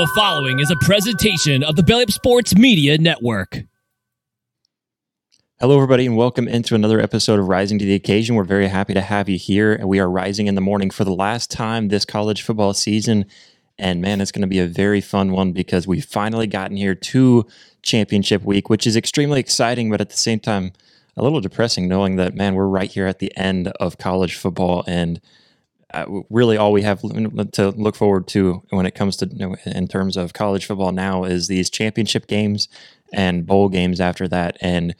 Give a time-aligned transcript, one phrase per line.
[0.00, 3.64] The following is a presentation of the Belly Up Sports Media Network.
[5.58, 8.34] Hello, everybody, and welcome into another episode of Rising to the Occasion.
[8.34, 9.74] We're very happy to have you here.
[9.74, 13.26] And we are rising in the morning for the last time this college football season.
[13.78, 16.94] And man, it's going to be a very fun one because we've finally gotten here
[16.94, 17.46] to
[17.82, 20.72] championship week, which is extremely exciting, but at the same time,
[21.14, 24.82] a little depressing knowing that, man, we're right here at the end of college football.
[24.86, 25.20] And
[25.92, 29.56] Uh, really all we have to look forward to when it comes to you know,
[29.66, 32.68] in terms of college football now is these championship games
[33.12, 34.56] and bowl games after that.
[34.60, 34.94] And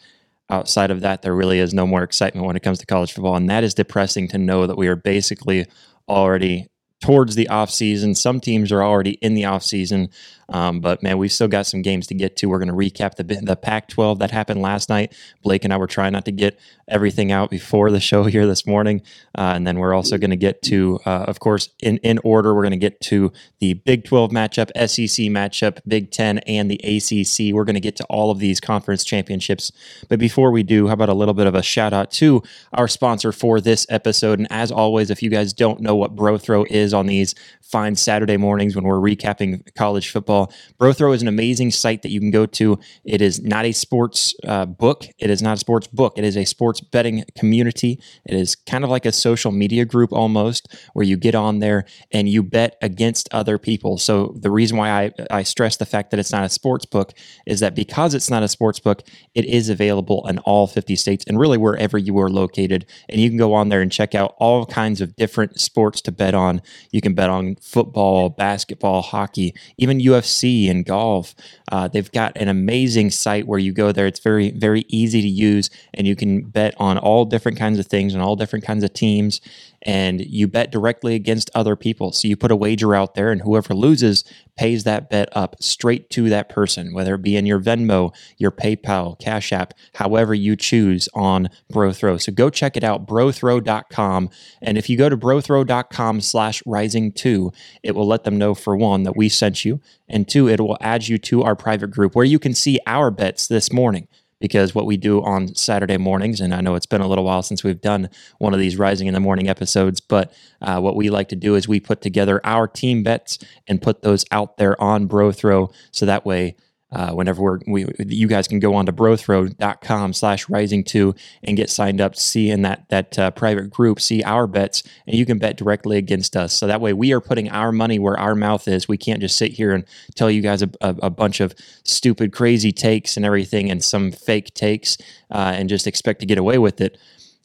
[0.48, 3.36] outside of that there really is no more excitement when it comes to college football.
[3.36, 5.66] And that is depressing to know that we are basically
[6.08, 6.66] already
[7.00, 8.14] towards the off season.
[8.14, 10.10] Some teams are already in the off season,
[10.50, 12.46] um, but man, we've still got some games to get to.
[12.48, 15.14] We're going to recap the the Pac-12 that happened last night.
[15.42, 18.66] Blake and I were trying not to get everything out before the show here this
[18.66, 19.02] morning,
[19.38, 22.54] uh, and then we're also going to get to, uh, of course, in in order.
[22.54, 26.80] We're going to get to the Big 12 matchup, SEC matchup, Big 10, and the
[26.82, 27.54] ACC.
[27.54, 29.72] We're going to get to all of these conference championships.
[30.08, 32.88] But before we do, how about a little bit of a shout out to our
[32.88, 34.38] sponsor for this episode?
[34.38, 37.34] And as always, if you guys don't know what Bro Throw is on these
[37.70, 40.39] fine Saturday mornings when we're recapping college football.
[40.78, 42.78] BroThrow is an amazing site that you can go to.
[43.04, 45.06] It is not a sports uh, book.
[45.18, 46.14] It is not a sports book.
[46.16, 48.00] It is a sports betting community.
[48.24, 51.84] It is kind of like a social media group almost, where you get on there
[52.12, 53.98] and you bet against other people.
[53.98, 57.12] So the reason why I, I stress the fact that it's not a sports book
[57.46, 59.02] is that because it's not a sports book,
[59.34, 62.86] it is available in all 50 states and really wherever you are located.
[63.08, 66.12] And you can go on there and check out all kinds of different sports to
[66.12, 66.62] bet on.
[66.90, 70.29] You can bet on football, basketball, hockey, even UFC
[70.68, 71.34] and golf.
[71.70, 74.06] Uh, they've got an amazing site where you go there.
[74.06, 77.86] It's very, very easy to use, and you can bet on all different kinds of
[77.86, 79.40] things and all different kinds of teams
[79.82, 82.12] and you bet directly against other people.
[82.12, 84.24] So you put a wager out there, and whoever loses
[84.60, 88.50] pays that bet up straight to that person, whether it be in your Venmo, your
[88.50, 92.20] PayPal, Cash App, however you choose on BroThrow.
[92.20, 94.28] So go check it out, brothrow.com.
[94.60, 98.76] And if you go to brothrow.com slash rising two, it will let them know for
[98.76, 102.14] one that we sent you, and two, it will add you to our private group
[102.14, 104.08] where you can see our bets this morning
[104.40, 107.42] because what we do on Saturday mornings, and I know it's been a little while
[107.42, 108.08] since we've done
[108.38, 111.54] one of these Rising in the Morning episodes, but uh, what we like to do
[111.54, 115.70] is we put together our team bets and put those out there on Bro Throw
[115.92, 116.56] so that way
[116.92, 121.56] uh, whenever we're, we, you guys can go on to brothrow.com slash rising two and
[121.56, 125.24] get signed up, see in that, that uh, private group, see our bets, and you
[125.24, 126.52] can bet directly against us.
[126.52, 128.88] So that way we are putting our money where our mouth is.
[128.88, 129.84] We can't just sit here and
[130.14, 134.10] tell you guys a, a, a bunch of stupid, crazy takes and everything and some
[134.10, 134.98] fake takes
[135.30, 136.98] uh, and just expect to get away with it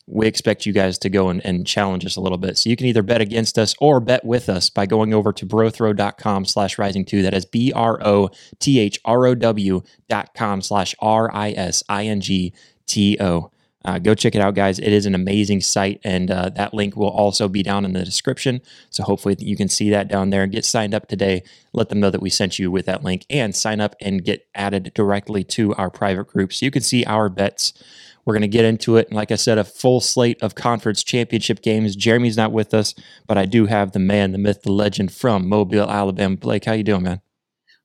[0.08, 2.58] we expect you guys to go and, and, challenge us a little bit.
[2.58, 5.46] So you can either bet against us or bet with us by going over to
[5.46, 7.24] brothrow.com slash rising two.
[7.24, 8.30] That is B R O
[8.60, 12.54] T H R O W dot com slash R I S I N G
[12.86, 13.52] T O.
[13.84, 14.80] Uh, go check it out, guys.
[14.80, 18.04] It is an amazing site, and uh, that link will also be down in the
[18.04, 18.62] description.
[18.90, 20.42] So hopefully you can see that down there.
[20.42, 21.44] And get signed up today.
[21.72, 24.48] Let them know that we sent you with that link, and sign up and get
[24.56, 27.74] added directly to our private group so you can see our bets
[28.26, 29.08] we're going to get into it.
[29.08, 31.96] And like I said, a full slate of conference championship games.
[31.96, 32.96] Jeremy's not with us,
[33.28, 36.36] but I do have the man, the myth, the legend from Mobile, Alabama.
[36.36, 37.22] Blake, how you doing, man?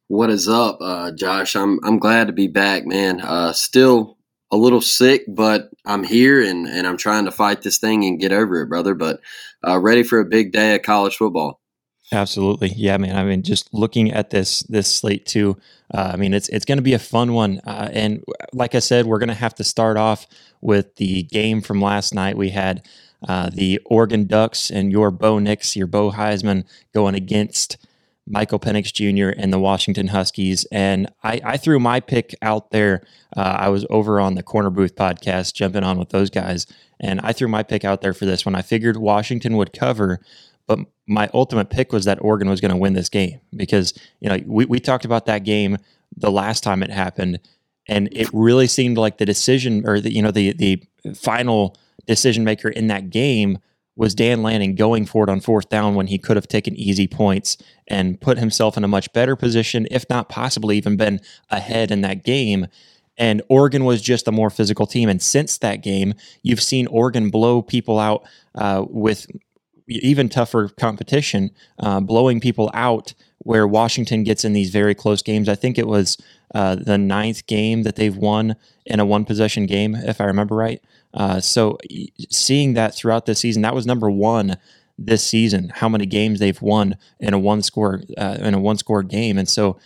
[0.08, 1.54] What is up, uh, Josh?
[1.54, 3.20] I'm I'm glad to be back, man.
[3.20, 4.16] Uh, still
[4.50, 8.18] a little sick, but I'm here and, and I'm trying to fight this thing and
[8.18, 8.94] get over it, brother.
[8.94, 9.20] But
[9.66, 11.59] uh, ready for a big day of college football.
[12.12, 13.16] Absolutely, yeah, man.
[13.16, 15.56] I mean, just looking at this this slate too.
[15.94, 18.80] Uh, I mean, it's it's going to be a fun one, uh, and like I
[18.80, 20.26] said, we're going to have to start off
[20.60, 22.36] with the game from last night.
[22.36, 22.84] We had
[23.28, 27.76] uh, the Oregon Ducks and your Bo Nix, your Bo Heisman, going against
[28.26, 29.36] Michael Penix Jr.
[29.40, 30.64] and the Washington Huskies.
[30.72, 33.02] And I, I threw my pick out there.
[33.36, 36.66] Uh, I was over on the Corner Booth podcast, jumping on with those guys,
[36.98, 38.54] and I threw my pick out there for this one.
[38.54, 40.20] I figured Washington would cover.
[40.66, 44.28] But my ultimate pick was that Oregon was going to win this game because, you
[44.28, 45.76] know, we, we talked about that game
[46.16, 47.40] the last time it happened.
[47.88, 50.80] And it really seemed like the decision or the, you know, the, the
[51.16, 51.76] final
[52.06, 53.58] decision maker in that game
[53.96, 57.08] was Dan Lanning going for it on fourth down when he could have taken easy
[57.08, 57.56] points
[57.88, 61.20] and put himself in a much better position, if not possibly even been
[61.50, 62.68] ahead in that game.
[63.18, 65.08] And Oregon was just a more physical team.
[65.08, 66.14] And since that game,
[66.44, 68.24] you've seen Oregon blow people out
[68.54, 69.26] uh, with
[69.90, 75.48] even tougher competition, uh, blowing people out where Washington gets in these very close games.
[75.48, 76.18] I think it was
[76.54, 80.54] uh, the ninth game that they've won in a one possession game, if I remember
[80.54, 80.82] right.
[81.14, 81.78] Uh, so
[82.28, 84.56] seeing that throughout the season, that was number one
[84.98, 88.76] this season, how many games they've won in a one score uh, in a one
[88.76, 89.78] score game, and so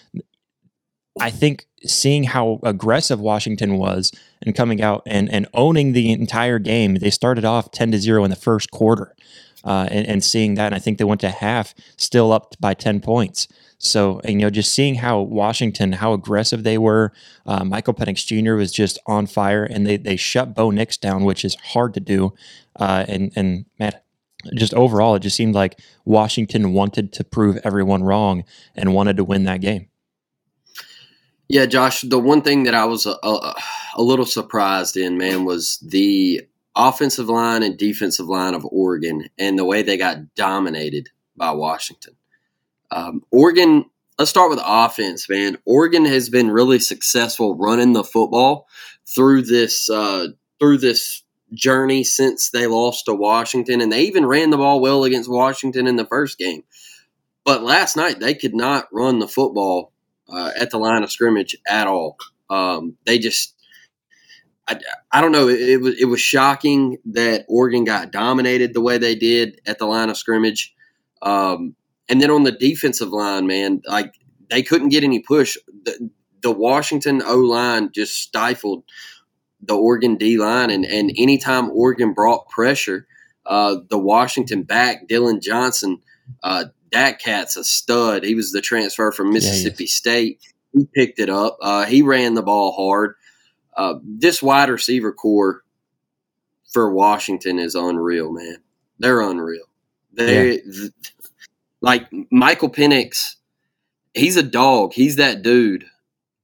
[1.21, 4.11] I think seeing how aggressive Washington was
[4.43, 8.25] and coming out and, and owning the entire game, they started off 10 to 0
[8.25, 9.15] in the first quarter.
[9.65, 12.75] Uh, and, and, seeing that, and I think they went to half still up by
[12.75, 13.49] 10 points.
[13.79, 17.13] So, you know, just seeing how Washington, how aggressive they were.
[17.47, 18.55] Uh, Michael Penix Jr.
[18.55, 22.01] was just on fire, and they, they shut Bo Nix down, which is hard to
[22.01, 22.35] do.
[22.77, 23.93] Uh, and, and man,
[24.55, 28.45] just overall, it just seemed like Washington wanted to prove everyone wrong
[28.75, 29.89] and wanted to win that game.
[31.49, 33.55] Yeah, Josh, the one thing that I was a, a,
[33.97, 36.43] a, little surprised in, man, was the
[36.77, 42.17] offensive line and defensive line of Oregon and the way they got dominated by Washington.
[42.91, 43.87] Um, Oregon,
[44.19, 45.59] let's start with offense, man.
[45.65, 48.69] Oregon has been really successful running the football
[49.07, 50.29] through this uh,
[50.59, 51.23] through this
[51.53, 55.87] journey since they lost to Washington, and they even ran the ball well against Washington
[55.87, 56.65] in the first game.
[57.45, 59.93] But last night they could not run the football
[60.29, 62.17] uh, at the line of scrimmage at all.
[62.49, 63.54] Um, they just,
[64.67, 64.79] I,
[65.13, 65.49] I don't know.
[65.49, 69.79] It, it, was it was shocking that Oregon got dominated the way they did at
[69.79, 70.75] the line of scrimmage.
[71.23, 71.75] Um,
[72.09, 74.15] and then on the defensive line, man, like
[74.51, 75.57] they couldn't get any push.
[75.85, 76.11] The,
[76.43, 78.85] the Washington O line just stifled
[79.63, 83.07] the Oregon D line, and and anytime Oregon brought pressure,
[83.47, 86.01] uh, the Washington back Dillon Johnson
[86.43, 88.25] uh, that cat's a stud.
[88.25, 90.41] He was the transfer from Mississippi yeah, State.
[90.73, 91.59] He picked it up.
[91.61, 93.15] Uh, he ran the ball hard.
[93.77, 95.63] Uh, this wide receiver corps
[96.73, 98.57] for Washington is unreal, man.
[98.99, 99.65] They're unreal.
[100.13, 100.59] They yeah.
[100.73, 100.93] th-
[101.81, 103.35] like Michael Penix.
[104.15, 104.93] He's a dog.
[104.93, 105.87] He's that dude.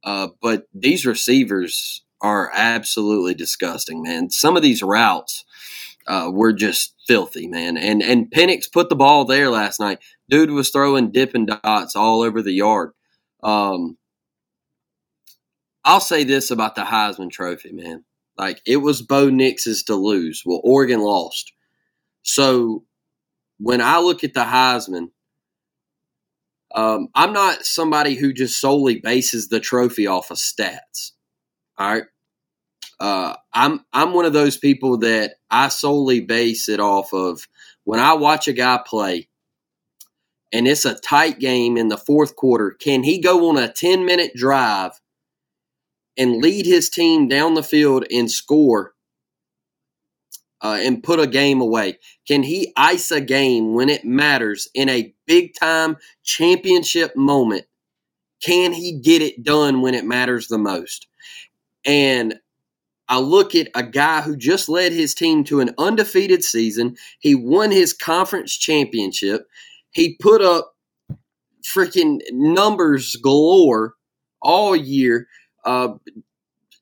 [0.02, 4.30] Uh, but these receivers are absolutely disgusting, man.
[4.30, 5.44] Some of these routes
[6.06, 7.76] uh, were just filthy, man.
[7.76, 9.98] And and Penix put the ball there last night.
[10.28, 12.92] Dude was throwing dipping dots all over the yard.
[13.42, 13.96] Um,
[15.84, 18.04] I'll say this about the Heisman Trophy, man.
[18.36, 20.42] Like it was Bo Nix's to lose.
[20.44, 21.52] Well, Oregon lost.
[22.22, 22.84] So
[23.58, 25.10] when I look at the Heisman,
[26.74, 31.12] um, I'm not somebody who just solely bases the trophy off of stats.
[31.78, 32.04] All right.
[32.98, 37.48] Uh, I'm I'm one of those people that I solely base it off of
[37.84, 39.28] when I watch a guy play,
[40.52, 42.72] and it's a tight game in the fourth quarter.
[42.72, 44.92] Can he go on a ten minute drive
[46.16, 48.92] and lead his team down the field and score
[50.62, 51.98] uh, and put a game away?
[52.26, 57.64] Can he ice a game when it matters in a big time championship moment?
[58.42, 61.06] Can he get it done when it matters the most?
[61.84, 62.34] And
[63.08, 66.96] I look at a guy who just led his team to an undefeated season.
[67.18, 69.46] He won his conference championship.
[69.90, 70.74] He put up
[71.64, 73.94] freaking numbers galore
[74.40, 75.26] all year.
[75.64, 75.94] Uh,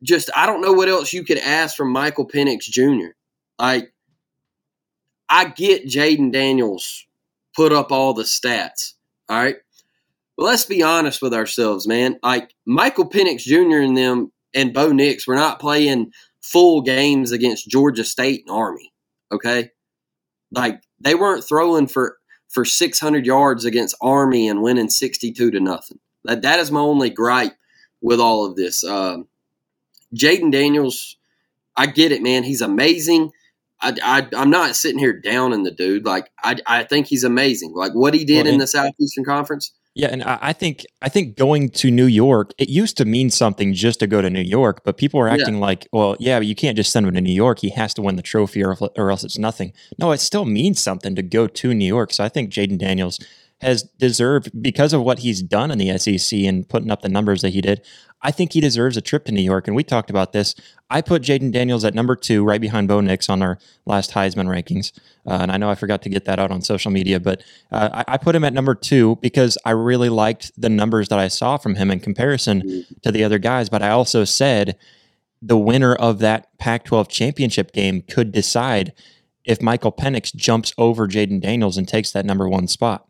[0.03, 3.13] just, I don't know what else you could ask from Michael Penix Jr.
[3.59, 3.93] Like,
[5.29, 7.07] I get Jayden Daniels
[7.55, 8.95] put up all the stats.
[9.29, 9.57] All right.
[10.37, 12.19] But let's be honest with ourselves, man.
[12.23, 13.81] Like, Michael Penix Jr.
[13.81, 18.93] and them and Bo Nix were not playing full games against Georgia State and Army.
[19.31, 19.71] Okay,
[20.53, 22.17] like they weren't throwing for
[22.49, 25.99] for 600 yards against Army and winning 62 to nothing.
[26.25, 27.55] That that is my only gripe
[28.01, 28.85] with all of this.
[28.85, 29.29] Um,
[30.15, 31.17] Jayden Daniels,
[31.77, 32.45] I get it, man.
[32.45, 33.33] He's amazing.
[33.81, 33.95] I,
[34.33, 36.05] I, am not sitting here down in the dude.
[36.05, 37.75] Like I, I think he's amazing.
[37.75, 39.73] Like what he did well, in the Southeastern Conference.
[39.95, 43.75] Yeah, and I, think I think going to New York, it used to mean something
[43.75, 45.61] just to go to New York, but people are acting yeah.
[45.61, 47.59] like, well, yeah, you can't just send him to New York.
[47.59, 49.73] He has to win the trophy, or, or else it's nothing.
[49.99, 52.13] No, it still means something to go to New York.
[52.13, 53.19] So I think Jayden Daniels
[53.61, 57.43] has deserved because of what he's done in the SEC and putting up the numbers
[57.43, 57.85] that he did.
[58.23, 59.67] I think he deserves a trip to New York.
[59.67, 60.55] And we talked about this.
[60.91, 64.47] I put Jayden Daniels at number two, right behind Bo Nix on our last Heisman
[64.47, 64.93] rankings.
[65.27, 68.03] Uh, and I know I forgot to get that out on social media, but uh,
[68.09, 71.29] I, I, put him at number two because I really liked the numbers that I
[71.29, 73.69] saw from him in comparison to the other guys.
[73.69, 74.77] But I also said
[75.43, 78.93] the winner of that Pac 12 championship game could decide
[79.45, 83.08] if Michael Penix jumps over Jayden Daniels and takes that number one spot.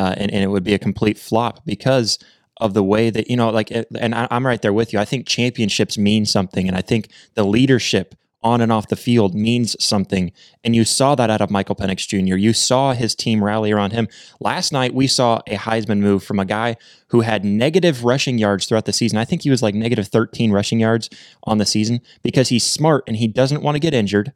[0.00, 2.18] Uh, and, and it would be a complete flop because
[2.56, 5.04] of the way that you know like and I, i'm right there with you i
[5.06, 9.76] think championships mean something and i think the leadership on and off the field means
[9.82, 10.32] something.
[10.64, 12.36] And you saw that out of Michael Penix Jr.
[12.36, 14.08] You saw his team rally around him.
[14.40, 16.76] Last night, we saw a Heisman move from a guy
[17.08, 19.18] who had negative rushing yards throughout the season.
[19.18, 21.10] I think he was like negative 13 rushing yards
[21.44, 24.32] on the season because he's smart and he doesn't want to get injured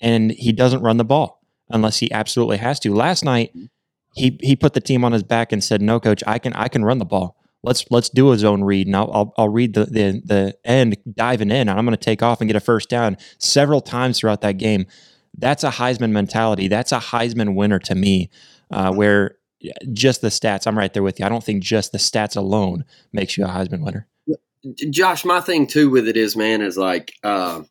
[0.00, 1.40] and he doesn't run the ball.
[1.70, 2.92] unless he absolutely has to.
[2.92, 3.50] Last night,
[4.14, 6.68] he he put the team on his back and said, "No, coach, I can I
[6.68, 7.36] can run the ball.
[7.62, 10.96] Let's let's do a zone read, and I'll I'll, I'll read the, the the end
[11.12, 14.18] diving in, and I'm going to take off and get a first down several times
[14.18, 14.86] throughout that game.
[15.36, 16.68] That's a Heisman mentality.
[16.68, 18.30] That's a Heisman winner to me,
[18.70, 19.36] uh, where
[19.92, 20.66] just the stats.
[20.66, 21.26] I'm right there with you.
[21.26, 24.06] I don't think just the stats alone makes you a Heisman winner.
[24.90, 27.62] Josh, my thing too with it is, man, is like uh,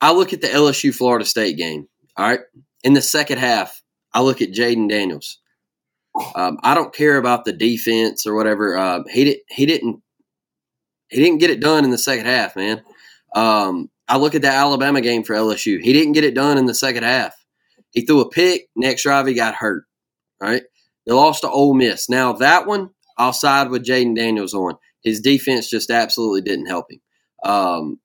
[0.00, 1.86] I look at the LSU Florida State game.
[2.16, 2.40] All right,
[2.82, 3.80] in the second half,
[4.12, 5.39] I look at Jayden Daniels.
[6.34, 8.76] Um, I don't care about the defense or whatever.
[8.76, 10.02] Uh, he did he didn't
[11.08, 12.82] he didn't get it done in the second half, man.
[13.34, 15.80] Um, I look at that Alabama game for LSU.
[15.80, 17.34] He didn't get it done in the second half.
[17.92, 18.68] He threw a pick.
[18.76, 19.84] Next drive, he got hurt.
[20.40, 20.62] Right.
[21.06, 22.08] They lost to Ole Miss.
[22.08, 24.74] Now that one, I'll side with Jayden Daniels on.
[25.02, 27.00] His defense just absolutely didn't help him.
[27.44, 28.00] Um,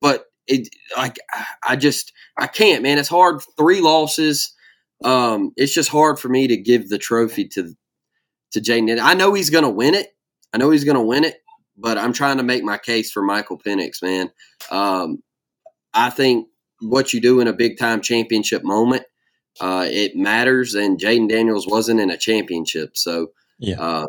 [0.00, 1.18] but it like
[1.66, 2.98] I just I can't, man.
[2.98, 3.42] It's hard.
[3.58, 4.54] Three losses.
[5.04, 7.74] Um, it's just hard for me to give the trophy to
[8.52, 9.00] to Jayden.
[9.00, 10.08] I know he's going to win it.
[10.52, 11.36] I know he's going to win it,
[11.76, 14.30] but I'm trying to make my case for Michael Penix, man.
[14.70, 15.22] Um,
[15.94, 16.48] I think
[16.80, 19.04] what you do in a big time championship moment,
[19.60, 20.74] uh, it matters.
[20.74, 23.28] And Jayden Daniels wasn't in a championship, so
[23.58, 23.80] yeah.
[23.80, 24.06] Uh,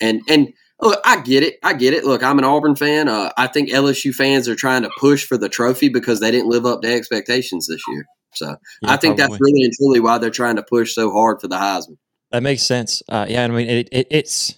[0.00, 1.58] and and look, I get it.
[1.62, 2.04] I get it.
[2.04, 3.08] Look, I'm an Auburn fan.
[3.08, 6.50] Uh, I think LSU fans are trying to push for the trophy because they didn't
[6.50, 8.06] live up to expectations this year.
[8.34, 9.36] So yeah, I think probably.
[9.36, 11.96] that's really and truly why they're trying to push so hard for the Heisman.
[12.30, 13.02] That makes sense.
[13.08, 14.56] Uh, yeah, I mean, it, it, it's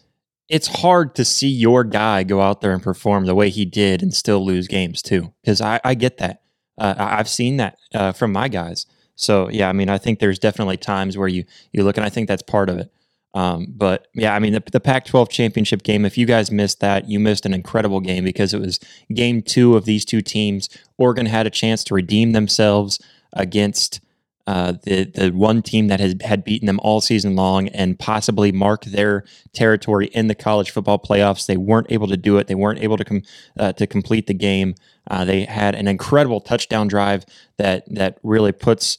[0.49, 4.03] it's hard to see your guy go out there and perform the way he did
[4.03, 5.33] and still lose games too.
[5.43, 6.43] Because I, I get that.
[6.77, 8.87] Uh, I've seen that uh, from my guys.
[9.15, 12.09] So yeah, I mean, I think there's definitely times where you you look, and I
[12.09, 12.91] think that's part of it.
[13.33, 16.81] Um, but yeah, I mean, the, the Pac 12 championship game, if you guys missed
[16.81, 18.81] that, you missed an incredible game because it was
[19.15, 20.69] game two of these two teams.
[20.99, 22.99] Oregon had a chance to redeem themselves
[23.33, 24.01] against
[24.47, 28.51] uh, the the one team that has had beaten them all season long and possibly
[28.51, 29.23] mark their
[29.53, 31.47] territory in the college football playoffs.
[31.47, 32.49] They weren't able to do it.
[32.49, 33.23] They weren't able to com-
[33.59, 34.75] uh, to complete the game.
[35.09, 37.25] Uh, they had an incredible touchdown drive
[37.59, 38.99] that that really puts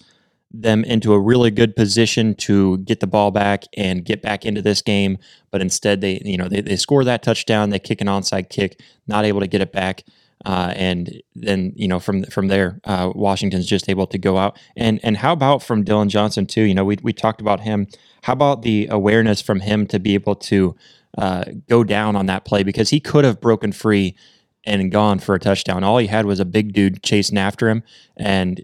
[0.53, 4.61] them into a really good position to get the ball back and get back into
[4.61, 5.17] this game.
[5.50, 8.79] But instead, they you know they, they score that touchdown, they kick an onside kick,
[9.07, 10.03] not able to get it back.
[10.45, 14.57] Uh, and then you know from from there, uh, Washington's just able to go out
[14.75, 16.63] and and how about from Dillon Johnson too?
[16.63, 17.88] You know we we talked about him.
[18.24, 20.75] How about the awareness from him to be able to
[21.17, 24.15] uh, go down on that play because he could have broken free
[24.63, 25.83] and gone for a touchdown.
[25.83, 27.83] All he had was a big dude chasing after him,
[28.15, 28.63] and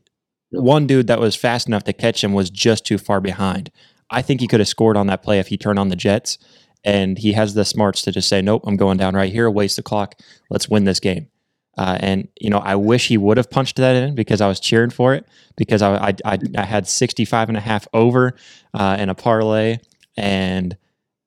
[0.51, 3.71] one dude that was fast enough to catch him was just too far behind.
[4.09, 6.37] I think he could have scored on that play if he turned on the Jets.
[6.83, 9.75] And he has the smarts to just say, nope, I'm going down right here, waste
[9.75, 10.15] the clock.
[10.49, 11.27] Let's win this game.
[11.77, 14.59] Uh, and, you know, I wish he would have punched that in because I was
[14.59, 18.35] cheering for it because I, I, I, I had 65 and a half over
[18.73, 19.77] uh, in a parlay
[20.15, 20.75] and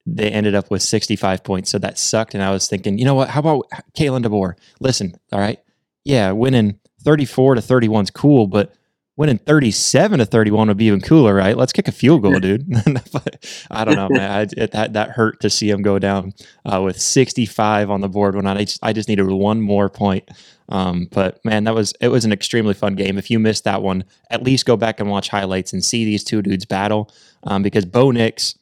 [0.06, 1.70] they ended up with 65 points.
[1.70, 2.34] So that sucked.
[2.34, 3.30] And I was thinking, you know what?
[3.30, 4.54] How about Kalen DeBoer?
[4.80, 5.60] Listen, all right.
[6.04, 8.74] Yeah, winning 34 to 31 is cool, but
[9.20, 11.54] winning 37 to 31 would be even cooler, right?
[11.54, 12.66] Let's kick a field goal, dude.
[13.70, 14.30] I don't know, man.
[14.30, 16.32] I, it, that, that hurt to see him go down
[16.64, 20.26] uh, with 65 on the board when I just, I just needed one more point.
[20.70, 23.18] Um, but man, that was, it was an extremely fun game.
[23.18, 26.24] If you missed that one, at least go back and watch highlights and see these
[26.24, 27.12] two dudes battle
[27.42, 28.56] um, because Bo Nix,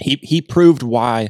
[0.00, 1.28] he, he proved why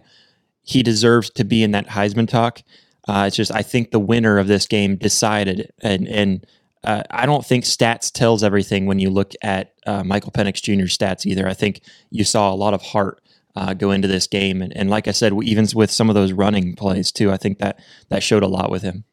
[0.63, 2.63] he deserves to be in that Heisman talk.
[3.07, 6.45] Uh, it's just I think the winner of this game decided, and and
[6.87, 10.97] uh, I don't think stats tells everything when you look at uh, Michael Penix Jr.'s
[10.97, 11.49] stats either.
[11.49, 13.21] I think you saw a lot of heart
[13.57, 16.33] uh, go into this game, and, and like I said, even with some of those
[16.33, 19.05] running plays too, I think that that showed a lot with him.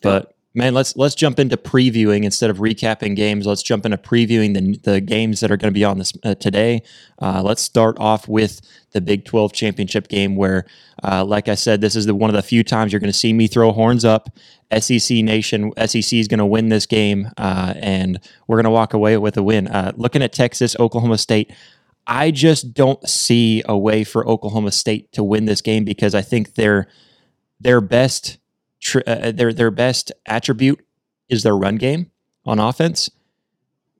[0.00, 3.46] But man, let's let's jump into previewing instead of recapping games.
[3.46, 6.34] Let's jump into previewing the the games that are going to be on this uh,
[6.34, 6.82] today.
[7.20, 8.60] Uh, let's start off with
[8.92, 10.64] the Big 12 championship game, where,
[11.04, 13.18] uh, like I said, this is the one of the few times you're going to
[13.18, 14.30] see me throw horns up.
[14.78, 18.94] SEC Nation, SEC is going to win this game, uh, and we're going to walk
[18.94, 19.68] away with a win.
[19.68, 21.52] Uh, looking at Texas, Oklahoma State.
[22.10, 26.22] I just don't see a way for Oklahoma State to win this game because I
[26.22, 26.88] think their
[27.60, 28.38] their best
[28.88, 30.84] tr- uh, uh, their their best attribute
[31.28, 32.10] is their run game
[32.44, 33.10] on offense.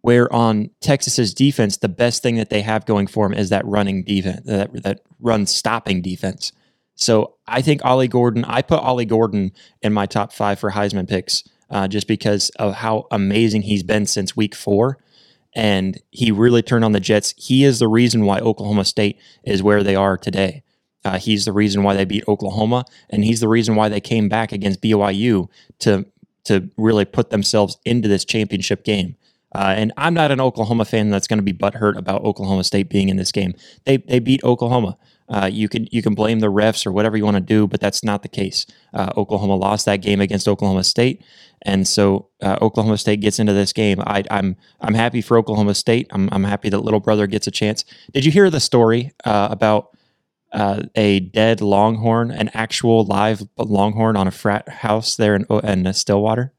[0.00, 3.66] Where on Texas's defense, the best thing that they have going for them is that
[3.66, 6.52] running defense, that that run stopping defense.
[6.94, 8.44] So I think Ollie Gordon.
[8.44, 9.52] I put Ollie Gordon
[9.82, 14.06] in my top five for Heisman picks, uh, just because of how amazing he's been
[14.06, 14.98] since week four,
[15.54, 17.34] and he really turned on the Jets.
[17.36, 20.62] He is the reason why Oklahoma State is where they are today.
[21.08, 24.28] Uh, he's the reason why they beat Oklahoma, and he's the reason why they came
[24.28, 25.48] back against BYU
[25.78, 26.04] to
[26.44, 29.16] to really put themselves into this championship game.
[29.54, 32.90] Uh, and I'm not an Oklahoma fan that's going to be butthurt about Oklahoma State
[32.90, 33.54] being in this game.
[33.86, 34.98] They they beat Oklahoma.
[35.30, 37.80] Uh, you can you can blame the refs or whatever you want to do, but
[37.80, 38.66] that's not the case.
[38.92, 41.22] Uh, Oklahoma lost that game against Oklahoma State,
[41.62, 43.98] and so uh, Oklahoma State gets into this game.
[44.06, 46.06] I, am I'm, I'm happy for Oklahoma State.
[46.10, 47.86] I'm I'm happy that little brother gets a chance.
[48.12, 49.96] Did you hear the story uh, about
[50.52, 55.92] uh, a dead Longhorn, an actual live Longhorn on a frat house there in, in
[55.92, 56.52] Stillwater?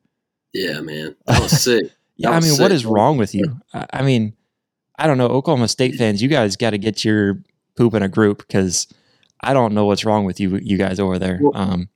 [0.53, 1.91] Yeah, man, that was sick.
[2.15, 2.61] yeah, I mean, sick.
[2.61, 3.59] what is wrong with you?
[3.73, 4.33] I mean,
[4.97, 6.21] I don't know, Oklahoma State fans.
[6.21, 7.41] You guys got to get your
[7.75, 8.87] poop in a group because
[9.41, 11.39] I don't know what's wrong with you, you guys over there.
[11.53, 11.89] Um,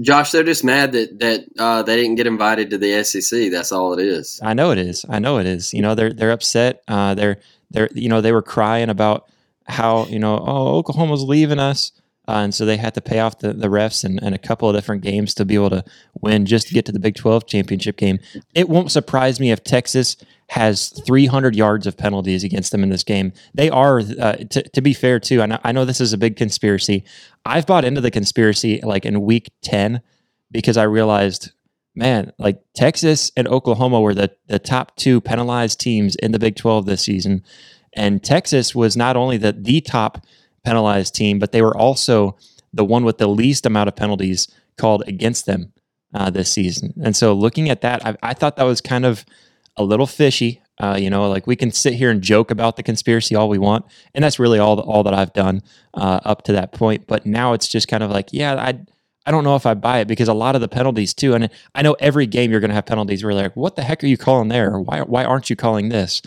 [0.00, 3.50] Josh, they're just mad that that uh, they didn't get invited to the SEC.
[3.50, 4.40] That's all it is.
[4.42, 5.04] I know it is.
[5.08, 5.74] I know it is.
[5.74, 6.82] You know, they're they're upset.
[6.88, 7.38] Uh, they're
[7.70, 9.28] they're you know they were crying about
[9.70, 11.92] how you know oh Oklahoma's leaving us.
[12.28, 14.68] Uh, and so they had to pay off the, the refs and, and a couple
[14.68, 15.82] of different games to be able to
[16.20, 18.20] win just to get to the Big 12 championship game.
[18.54, 20.16] It won't surprise me if Texas
[20.50, 23.32] has 300 yards of penalties against them in this game.
[23.54, 25.42] They are, uh, t- to be fair, too.
[25.42, 27.04] I know, I know this is a big conspiracy.
[27.44, 30.00] I've bought into the conspiracy like in week 10
[30.52, 31.50] because I realized,
[31.96, 36.54] man, like Texas and Oklahoma were the, the top two penalized teams in the Big
[36.54, 37.42] 12 this season.
[37.94, 40.24] And Texas was not only the, the top
[40.64, 42.36] penalized team, but they were also
[42.72, 45.72] the one with the least amount of penalties called against them
[46.14, 46.94] uh, this season.
[47.02, 49.24] And so looking at that, I, I thought that was kind of
[49.76, 50.62] a little fishy.
[50.78, 53.58] Uh, you know, like we can sit here and joke about the conspiracy all we
[53.58, 57.06] want, and that's really all all that I've done uh, up to that point.
[57.06, 58.80] But now it's just kind of like, yeah, I
[59.26, 61.50] I don't know if I buy it because a lot of the penalties too, and
[61.74, 64.06] I know every game you're going to have penalties where like, what the heck are
[64.06, 64.78] you calling there?
[64.78, 66.22] Why why aren't you calling this?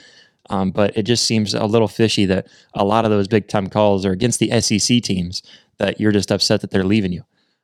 [0.50, 3.67] Um, but it just seems a little fishy that a lot of those big time
[3.67, 5.41] calls are against the SEC teams
[5.77, 7.23] that you're just upset that they're leaving you.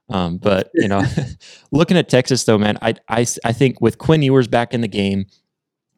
[0.09, 1.03] Um, but you know,
[1.71, 4.87] looking at Texas though, man, I, I I think with Quinn Ewers back in the
[4.87, 5.25] game,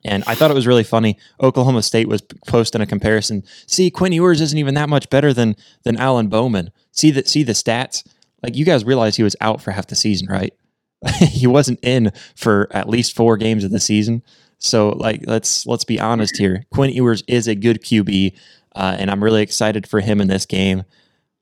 [0.04, 1.18] and I thought it was really funny.
[1.42, 3.44] Oklahoma State was posting a comparison.
[3.68, 6.72] See, Quinn Ewers isn't even that much better than than Alan Bowman.
[6.92, 8.06] See the see the stats.
[8.44, 10.54] Like you guys realize he was out for half the season, right?
[11.20, 14.24] he wasn't in for at least four games of the season.
[14.62, 16.66] So like let's let's be honest here.
[16.72, 18.34] Quinn Ewers is a good QB,
[18.76, 20.84] uh, and I'm really excited for him in this game.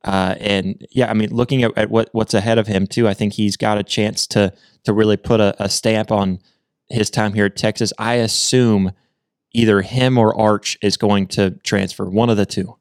[0.05, 3.13] Uh, and yeah, I mean, looking at, at, what what's ahead of him too, I
[3.13, 4.53] think he's got a chance to
[4.85, 6.39] to really put a, a stamp on
[6.89, 7.91] his time here at Texas.
[7.99, 8.93] I assume
[9.53, 12.77] either him or Arch is going to transfer, one of the two,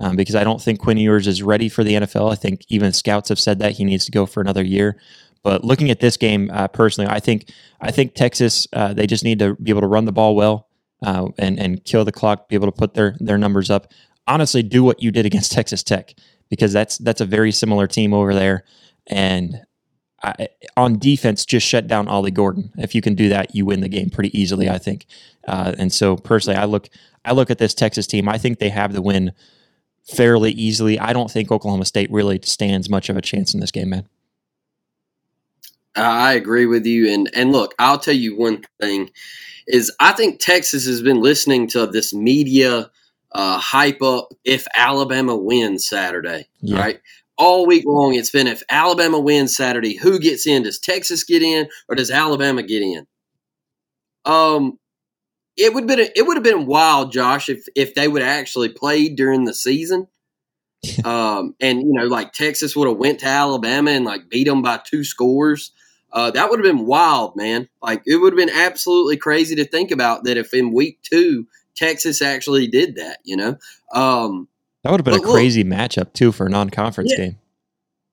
[0.00, 2.32] um, because I don't think Quinn Ewers is ready for the NFL.
[2.32, 4.98] I think even scouts have said that he needs to go for another year.
[5.42, 7.50] But looking at this game uh, personally, I think
[7.80, 10.68] I think Texas uh, they just need to be able to run the ball well
[11.04, 13.92] uh, and and kill the clock, be able to put their their numbers up.
[14.26, 16.14] Honestly, do what you did against Texas Tech
[16.48, 18.64] because that's that's a very similar team over there.
[19.08, 19.62] And
[20.22, 22.70] I, on defense, just shut down Ollie Gordon.
[22.78, 25.06] If you can do that, you win the game pretty easily, I think.
[25.48, 26.88] Uh, and so personally, I look
[27.24, 28.28] I look at this Texas team.
[28.28, 29.32] I think they have the win
[30.04, 30.98] fairly easily.
[30.98, 34.08] I don't think Oklahoma State really stands much of a chance in this game, man.
[35.94, 37.12] I agree with you.
[37.12, 39.10] And and look, I'll tell you one thing
[39.66, 42.90] is I think Texas has been listening to this media
[43.32, 46.78] uh, hype up if Alabama wins Saturday, yeah.
[46.78, 47.00] right?
[47.38, 50.64] All week long, it's been if Alabama wins Saturday, who gets in?
[50.64, 53.06] Does Texas get in or does Alabama get in?
[54.24, 54.78] Um,
[55.56, 58.68] it would been it would have been wild, Josh, if if they would have actually
[58.68, 60.06] played during the season.
[61.04, 64.62] um, and you know, like Texas would have went to Alabama and like beat them
[64.62, 65.72] by two scores.
[66.12, 67.68] Uh, that would have been wild, man.
[67.82, 71.46] Like it would have been absolutely crazy to think about that if in week two
[71.74, 73.18] Texas actually did that.
[73.24, 73.56] You know,
[73.92, 74.48] um,
[74.84, 77.38] that would have been a crazy look, matchup too for a non-conference yeah, game.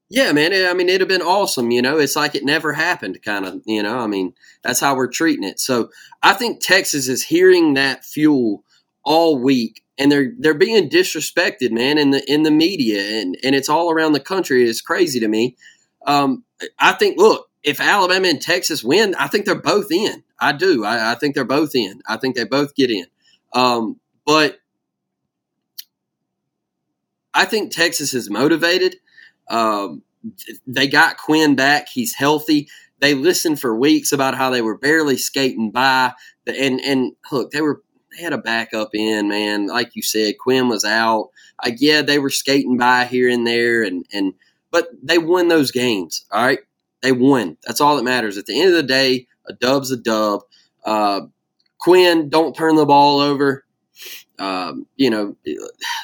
[0.09, 0.53] Yeah, man.
[0.53, 1.71] I mean, it'd have been awesome.
[1.71, 3.61] You know, it's like it never happened, kind of.
[3.65, 4.33] You know, I mean,
[4.63, 5.59] that's how we're treating it.
[5.59, 5.89] So
[6.23, 8.63] I think Texas is hearing that fuel
[9.03, 13.53] all week and they're they're being disrespected, man, in the in the media, and and
[13.53, 14.67] it's all around the country.
[14.67, 15.57] It's crazy to me.
[16.07, 16.45] Um,
[16.79, 20.23] I think, look, if Alabama and Texas win, I think they're both in.
[20.39, 20.85] I do.
[20.85, 22.01] I, I think they're both in.
[22.07, 23.05] I think they both get in.
[23.53, 24.59] Um, but
[27.33, 28.97] I think Texas is motivated.
[29.49, 30.03] Um,
[30.67, 31.89] they got Quinn back.
[31.89, 32.67] He's healthy.
[32.99, 36.13] They listened for weeks about how they were barely skating by.
[36.45, 39.67] And and look, they were they had a backup in man.
[39.67, 41.29] Like you said, Quinn was out.
[41.63, 44.33] Like yeah, they were skating by here and there, and and
[44.71, 46.25] but they won those games.
[46.31, 46.59] All right,
[47.01, 47.57] they won.
[47.65, 48.37] That's all that matters.
[48.37, 50.41] At the end of the day, a dub's a dub.
[50.85, 51.21] Uh,
[51.79, 53.65] Quinn, don't turn the ball over.
[54.37, 55.35] Um, you know,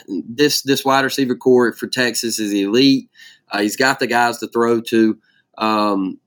[0.09, 3.09] this this wide receiver corps for Texas is elite.
[3.49, 5.17] Uh, he's got the guys to throw to.
[5.57, 6.19] Um,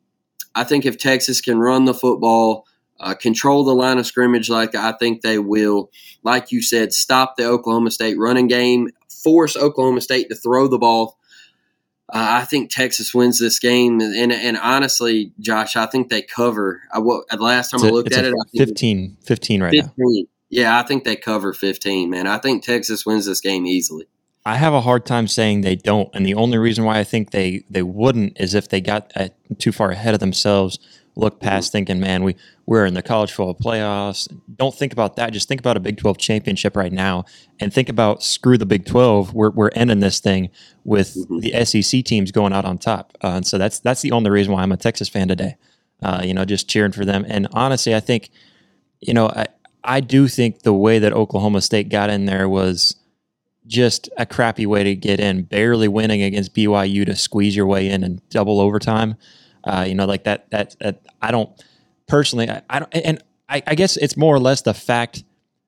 [0.54, 2.66] I think if Texas can run the football,
[3.00, 5.90] uh, control the line of scrimmage like I think they will.
[6.22, 8.88] Like you said, stop the Oklahoma State running game,
[9.22, 11.17] force Oklahoma State to throw the ball.
[12.10, 16.80] Uh, I think Texas wins this game, and, and, honestly, Josh, I think they cover.
[16.90, 20.24] I, what, last time I looked at it, I think 15, 15 right now.
[20.48, 22.26] Yeah, I think they cover 15, man.
[22.26, 24.06] I think Texas wins this game easily.
[24.46, 27.32] I have a hard time saying they don't, and the only reason why I think
[27.32, 30.78] they they wouldn't is if they got uh, too far ahead of themselves,
[31.18, 34.28] look past thinking, man, we we're in the college football playoffs.
[34.56, 35.32] Don't think about that.
[35.32, 37.24] Just think about a Big Twelve championship right now,
[37.60, 39.34] and think about screw the Big Twelve.
[39.34, 40.48] We're we're ending this thing
[40.84, 41.40] with Mhm.
[41.40, 44.52] the SEC teams going out on top, uh, and so that's that's the only reason
[44.52, 45.56] why I'm a Texas fan today.
[46.02, 47.26] Uh, you know, just cheering for them.
[47.28, 48.30] And honestly, I think,
[49.00, 49.46] you know, I
[49.82, 52.94] I do think the way that Oklahoma State got in there was
[53.66, 57.88] just a crappy way to get in, barely winning against BYU to squeeze your way
[57.90, 59.16] in and double overtime.
[59.68, 61.50] Uh, you know, like that, that, that I don't
[62.06, 65.24] personally, I, I don't, and I, I guess it's more or less the fact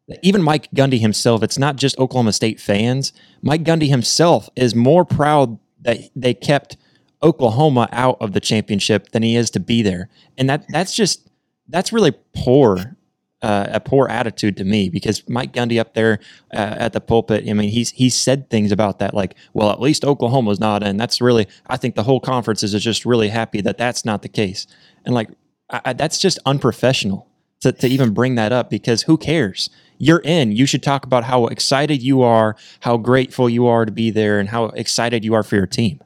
[0.08, 3.12] that even Mike Gundy himself, it's not just Oklahoma State fans.
[3.42, 6.78] Mike Gundy himself is more proud that they kept
[7.22, 10.08] Oklahoma out of the championship than he is to be there.
[10.38, 11.28] And that, that's just,
[11.68, 12.96] that's really poor
[13.42, 16.18] uh, a poor attitude to me because Mike Gundy up there
[16.53, 19.81] uh, at the pulpit, I mean, he's he's said things about that like, well, at
[19.81, 23.61] least Oklahoma's not, and that's really, I think the whole conference is just really happy
[23.62, 24.66] that that's not the case,
[25.05, 25.31] and like,
[25.70, 27.26] I, I, that's just unprofessional
[27.61, 29.70] to to even bring that up because who cares?
[30.03, 30.53] You're in.
[30.53, 34.38] You should talk about how excited you are, how grateful you are to be there,
[34.38, 36.00] and how excited you are for your team.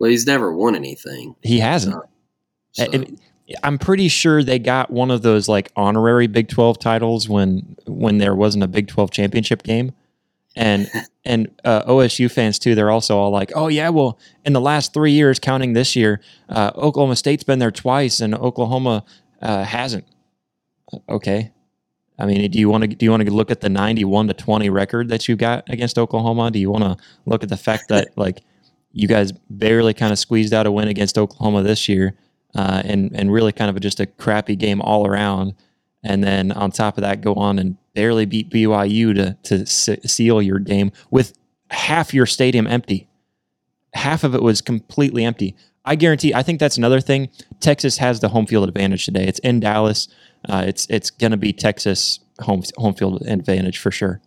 [0.00, 1.36] Well, he's never won anything.
[1.42, 1.96] He hasn't.
[2.72, 3.10] So, If-
[3.62, 8.18] I'm pretty sure they got one of those like honorary Big 12 titles when when
[8.18, 9.92] there wasn't a Big 12 championship game.
[10.56, 10.90] And
[11.24, 14.94] and uh, OSU fans too, they're also all like, "Oh yeah, well, in the last
[14.94, 19.04] three years, counting this year, uh, Oklahoma State's been there twice, and Oklahoma
[19.42, 20.04] uh, hasn't."
[21.08, 21.50] Okay,
[22.18, 24.34] I mean, do you want to do you want to look at the 91 to
[24.34, 26.50] 20 record that you got against Oklahoma?
[26.50, 28.42] Do you want to look at the fact that like
[28.92, 32.16] you guys barely kind of squeezed out a win against Oklahoma this year?
[32.54, 35.54] Uh, and and really kind of just a crappy game all around.
[36.02, 40.00] And then on top of that, go on and barely beat BYU to to se-
[40.04, 41.32] seal your game with
[41.70, 43.08] half your stadium empty.
[43.94, 45.56] Half of it was completely empty.
[45.84, 46.32] I guarantee.
[46.34, 47.28] I think that's another thing.
[47.60, 49.24] Texas has the home field advantage today.
[49.26, 50.08] It's in Dallas.
[50.48, 54.20] Uh, it's it's going to be Texas home home field advantage for sure.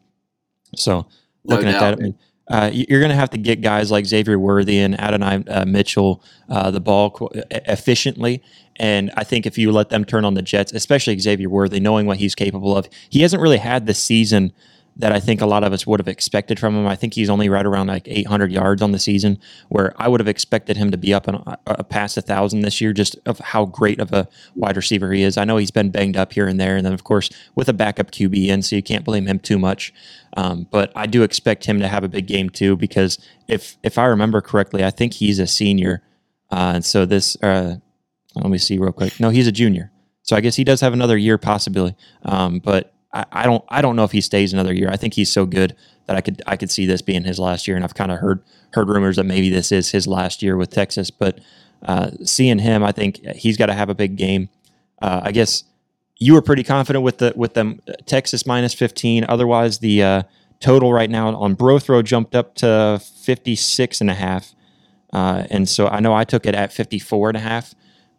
[0.75, 1.07] So
[1.43, 2.17] No looking at that, I mean,
[2.49, 5.65] uh, you- you're going to have to get guys like Xavier Worthy and Adonai uh,
[5.65, 8.41] Mitchell uh, the ball e- efficiently.
[8.77, 12.05] And I think if you let them turn on the Jets, especially Xavier Worthy, knowing
[12.05, 14.53] what he's capable of, he hasn't really had the season
[14.99, 16.87] that I think a lot of us would have expected from him.
[16.87, 19.37] I think he's only right around like 800 yards on the season,
[19.69, 22.81] where I would have expected him to be up and uh, past a thousand this
[22.81, 25.37] year, just of how great of a wide receiver he is.
[25.37, 27.73] I know he's been banged up here and there, and then of course with a
[27.73, 29.93] backup QB in, so you can't blame him too much.
[30.35, 33.97] Um, but I do expect him to have a big game too, because if if
[33.97, 36.01] I remember correctly, I think he's a senior,
[36.51, 37.37] uh, and so this.
[37.41, 37.77] Uh,
[38.35, 39.19] let me see real quick.
[39.19, 41.95] No, he's a junior, so I guess he does have another year possibility.
[42.23, 44.89] Um, but I, I don't I don't know if he stays another year.
[44.89, 45.75] I think he's so good
[46.07, 48.19] that I could I could see this being his last year, and I've kind of
[48.19, 48.41] heard
[48.73, 51.09] heard rumors that maybe this is his last year with Texas.
[51.11, 51.39] But
[51.83, 54.49] uh, seeing him, I think he's got to have a big game.
[55.01, 55.63] Uh, I guess
[56.17, 59.25] you were pretty confident with the with them Texas minus fifteen.
[59.29, 60.23] Otherwise, the uh,
[60.59, 64.55] total right now on Brothrow jumped up to 56 and a half.
[65.13, 67.75] Uh, and so I know I took it at 54 and a half.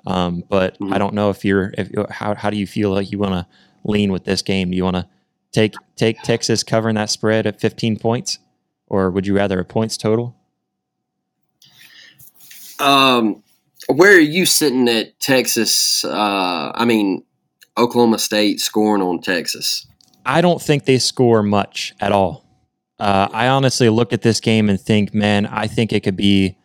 [0.07, 0.95] Um, but Mhm.
[0.95, 3.47] I don't know if you're if how how do you feel like you want to
[3.85, 4.71] lean with this game?
[4.71, 5.09] Do you want to
[5.53, 8.39] take take Texas covering that spread at 15 points,
[8.87, 10.37] or would you rather a points total?
[12.79, 13.43] Um,
[13.89, 16.05] where are you sitting at Texas?
[16.05, 17.25] Uh, I mean,
[17.77, 19.87] Oklahoma State scoring on Texas.
[20.25, 22.45] I don't think they score much at all.
[22.99, 26.59] Uh, I honestly look at this game and think, man, I think it could be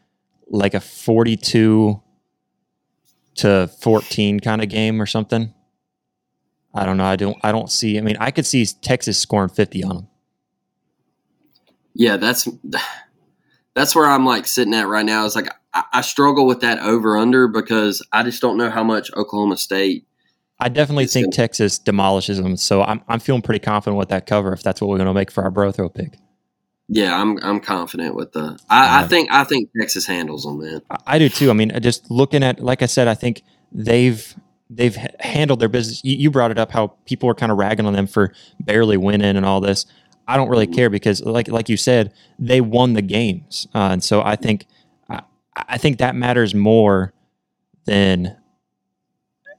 [0.48, 2.02] like a 42
[3.36, 5.54] to 14 kind of game or something.
[6.74, 7.06] I don't know.
[7.06, 7.38] I don't.
[7.44, 7.98] I don't see.
[7.98, 10.08] I mean, I could see Texas scoring 50 on them.
[11.94, 12.48] Yeah, that's
[13.76, 15.26] that's where I'm like sitting at right now.
[15.26, 18.84] Is like I, I struggle with that over under because I just don't know how
[18.84, 20.08] much Oklahoma State.
[20.60, 22.58] I definitely think gonna- Texas demolishes them.
[22.58, 25.14] So I'm I'm feeling pretty confident with that cover if that's what we're going to
[25.14, 26.18] make for our bro throw pick.
[26.88, 28.58] Yeah, I'm I'm confident with the.
[28.70, 30.82] I, I uh, think I think Texas handles them, man.
[30.90, 31.50] I- I do too.
[31.50, 34.36] I mean, just looking at, like I said, I think they've
[34.70, 36.02] they've handled their business.
[36.04, 38.98] You, you brought it up how people were kind of ragging on them for barely
[38.98, 39.86] winning and all this.
[40.28, 44.04] I don't really care because, like like you said, they won the games, uh, and
[44.04, 44.66] so I think
[45.10, 45.22] I,
[45.56, 47.14] I think that matters more
[47.86, 48.38] than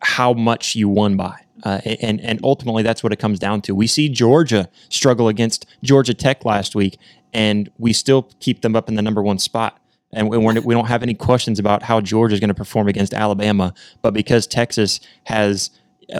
[0.00, 1.38] how much you won by.
[1.64, 3.74] Uh, and and ultimately, that's what it comes down to.
[3.74, 6.98] We see Georgia struggle against Georgia Tech last week,
[7.32, 9.78] and we still keep them up in the number one spot.
[10.14, 13.12] And we, we don't have any questions about how Georgia is going to perform against
[13.12, 13.74] Alabama.
[14.02, 15.70] But because Texas has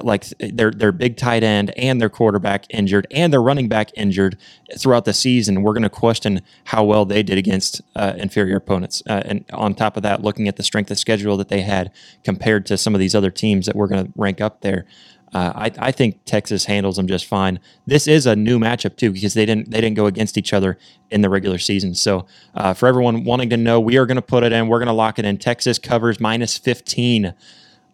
[0.03, 4.39] like their their big tight end and their quarterback injured and their running back injured
[4.79, 5.63] throughout the season.
[5.63, 9.03] We're going to question how well they did against uh, inferior opponents.
[9.09, 11.93] Uh, and on top of that, looking at the strength of schedule that they had
[12.23, 14.87] compared to some of these other teams that we're going to rank up there.
[15.35, 17.59] Uh, I, I, think Texas handles them just fine.
[17.87, 20.79] This is a new matchup too because they didn't they didn't go against each other
[21.11, 21.95] in the regular season.
[21.95, 24.69] So uh, for everyone wanting to know, we are going to put it in.
[24.69, 25.37] We're going to lock it in.
[25.39, 27.35] Texas covers minus fifteen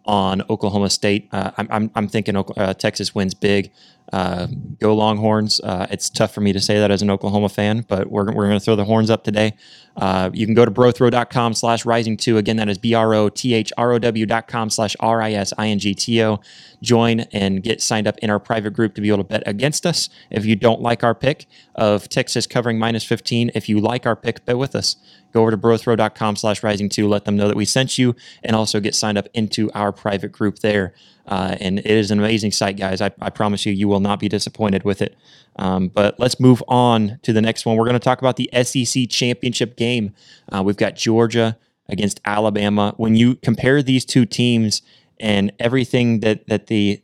[0.05, 1.29] on Oklahoma State.
[1.33, 3.71] Uh, I'm, I'm, I'm, thinking uh, Texas wins big.
[4.13, 5.61] Uh, go Longhorns.
[5.61, 8.47] Uh, it's tough for me to say that as an Oklahoma fan, but we're, we're
[8.47, 9.55] going to throw the horns up today.
[9.97, 12.37] Uh, you can go to brothrow.com slash rising two.
[12.37, 15.21] Again, that is B R O T H R O W dot com slash R
[15.21, 16.41] I S I N G T O.
[16.83, 19.87] Join and get signed up in our private group to be able to bet against
[19.87, 20.09] us.
[20.31, 24.17] If you don't like our pick of Texas covering minus 15, if you like our
[24.17, 24.97] pick, bet with us.
[25.33, 27.09] Go over to brothrow.com slash rising two.
[27.09, 30.33] Let them know that we sent you and also get signed up into our private
[30.33, 30.95] group there.
[31.27, 33.01] Uh, and it is an amazing site, guys.
[33.01, 35.17] I, I, promise you, you will not be disappointed with it.
[35.57, 37.77] Um, but let's move on to the next one.
[37.77, 40.13] We're going to talk about the SEC championship game.
[40.51, 41.57] Uh, we've got Georgia
[41.89, 42.95] against Alabama.
[42.97, 44.83] When you compare these two teams
[45.21, 47.03] and everything that that the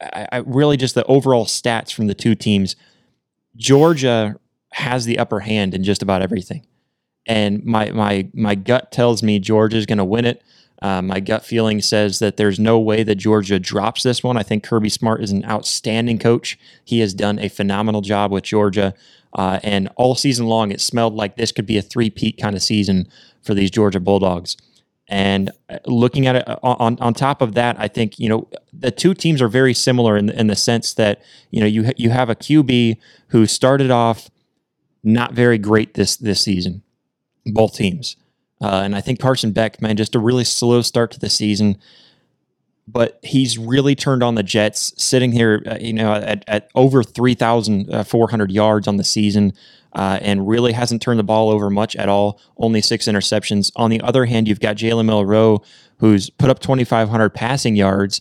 [0.00, 2.74] I, I really just the overall stats from the two teams,
[3.56, 4.36] Georgia
[4.72, 6.66] has the upper hand in just about everything.
[7.26, 10.42] And my my my gut tells me Georgia's going to win it.
[10.82, 14.36] Uh, my gut feeling says that there's no way that Georgia drops this one.
[14.36, 16.58] I think Kirby Smart is an outstanding coach.
[16.84, 18.92] He has done a phenomenal job with Georgia.
[19.32, 22.62] Uh, and all season long, it smelled like this could be a three-peat kind of
[22.62, 23.08] season
[23.42, 24.56] for these Georgia Bulldogs.
[25.08, 28.48] And uh, looking at it uh, on, on top of that, I think, you know,
[28.72, 32.10] the two teams are very similar in, in the sense that, you know, you, you
[32.10, 32.96] have a QB
[33.28, 34.30] who started off
[35.04, 36.82] not very great this, this season,
[37.46, 38.16] both teams.
[38.62, 41.78] Uh, and I think Carson Beck, man, just a really slow start to the season.
[42.86, 47.02] But he's really turned on the Jets, sitting here, uh, you know, at, at over
[47.02, 49.52] 3,400 uh, yards on the season,
[49.94, 52.40] uh, and really hasn't turned the ball over much at all.
[52.56, 53.70] Only six interceptions.
[53.76, 55.62] On the other hand, you've got Jalen Milroe,
[55.98, 58.20] who's put up 2,500 passing yards,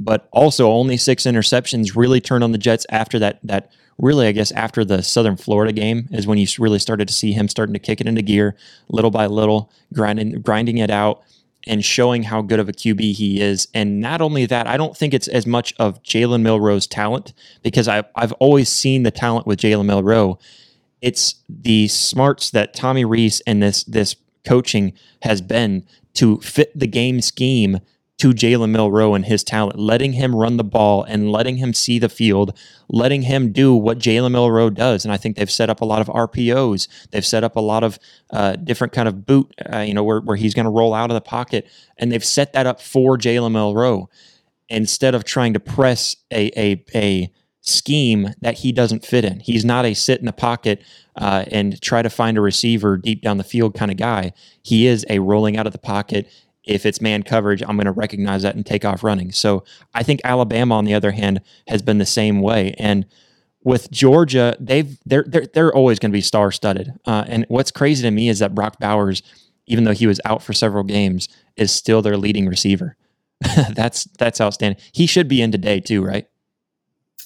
[0.00, 1.94] but also only six interceptions.
[1.94, 5.72] Really turned on the Jets after that that really, I guess, after the Southern Florida
[5.72, 8.56] game is when you really started to see him starting to kick it into gear
[8.88, 11.22] little by little, grinding, grinding it out
[11.66, 13.68] and showing how good of a QB he is.
[13.74, 17.88] And not only that, I don't think it's as much of Jalen Milroe's talent because
[17.88, 20.38] I've, I've always seen the talent with Jalen Milroe.
[21.02, 26.86] It's the smarts that Tommy Rees and this this coaching has been to fit the
[26.86, 27.80] game scheme
[28.18, 32.00] to Jalen Milroe and his talent, letting him run the ball and letting him see
[32.00, 32.56] the field,
[32.88, 35.04] letting him do what Jalen Milroe does.
[35.04, 36.88] And I think they've set up a lot of RPOs.
[37.10, 37.98] They've set up a lot of
[38.30, 41.10] uh, different kind of boot, uh, you know, where, where he's going to roll out
[41.10, 41.68] of the pocket.
[41.96, 44.10] And they've set that up for Jalen Milroe
[44.68, 49.40] instead of trying to press a, a, a scheme that he doesn't fit in.
[49.40, 50.82] He's not a sit in the pocket
[51.16, 54.32] uh, and try to find a receiver deep down the field kind of guy.
[54.62, 56.28] He is a rolling out of the pocket
[56.68, 59.32] if it's man coverage, I'm going to recognize that and take off running.
[59.32, 62.74] So I think Alabama, on the other hand, has been the same way.
[62.78, 63.06] And
[63.64, 66.92] with Georgia, they've they're they're, they're always going to be star studded.
[67.06, 69.22] Uh, and what's crazy to me is that Brock Bowers,
[69.66, 72.96] even though he was out for several games, is still their leading receiver.
[73.74, 74.80] that's that's outstanding.
[74.92, 76.28] He should be in today too, right?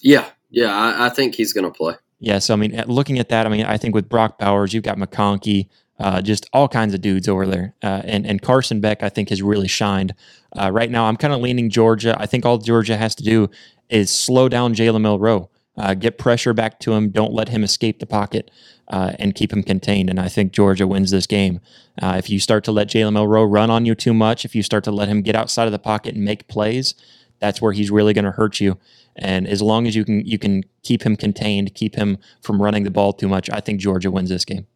[0.00, 1.94] Yeah, yeah, I, I think he's going to play.
[2.18, 4.84] Yeah, so I mean, looking at that, I mean, I think with Brock Bowers, you've
[4.84, 7.74] got McConkey, uh, just all kinds of dudes over there.
[7.82, 10.14] Uh, and, and Carson Beck, I think, has really shined.
[10.58, 12.16] Uh, right now, I'm kind of leaning Georgia.
[12.18, 13.48] I think all Georgia has to do
[13.88, 18.00] is slow down Jalen Milroe, uh, get pressure back to him, don't let him escape
[18.00, 18.50] the pocket,
[18.88, 20.10] uh, and keep him contained.
[20.10, 21.60] And I think Georgia wins this game.
[22.02, 24.84] If you start to let Jalen Milroe run on you too much, if you start
[24.84, 26.94] to let him get outside of the pocket and make plays,
[27.38, 28.78] that's where he's really going to hurt you.
[29.16, 32.84] And as long as you can you can keep him contained, keep him from running
[32.84, 34.66] the ball too much, I think Georgia wins this game.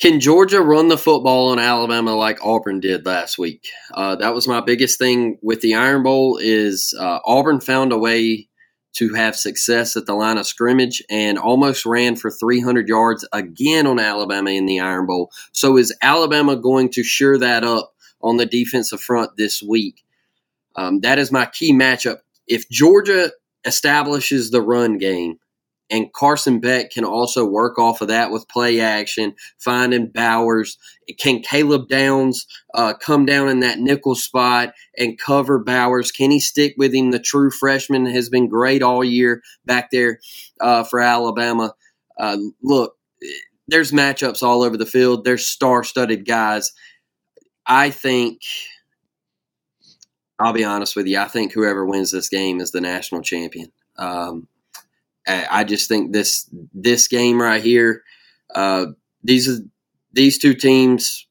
[0.00, 3.68] Can Georgia run the football on Alabama like Auburn did last week?
[3.92, 6.38] Uh, that was my biggest thing with the Iron Bowl.
[6.40, 8.48] Is uh, Auburn found a way
[8.94, 13.86] to have success at the line of scrimmage and almost ran for 300 yards again
[13.86, 15.30] on Alabama in the Iron Bowl.
[15.52, 20.02] So is Alabama going to sure that up on the defensive front this week?
[20.76, 22.20] Um, that is my key matchup.
[22.46, 23.32] If Georgia
[23.66, 25.38] establishes the run game
[25.90, 30.78] and Carson Beck can also work off of that with play action, finding Bowers.
[31.18, 36.12] Can Caleb Downs uh, come down in that nickel spot and cover Bowers?
[36.12, 37.10] Can he stick with him?
[37.10, 40.20] The true freshman has been great all year back there
[40.60, 41.74] uh, for Alabama.
[42.18, 42.94] Uh, look,
[43.66, 45.24] there's matchups all over the field.
[45.24, 46.72] There's star-studded guys.
[47.66, 48.42] I think
[50.40, 51.18] I'll be honest with you.
[51.18, 53.70] I think whoever wins this game is the national champion.
[53.98, 54.48] Um,
[55.26, 58.02] I just think this this game right here,
[58.54, 58.86] uh,
[59.22, 59.60] these
[60.12, 61.26] these two teams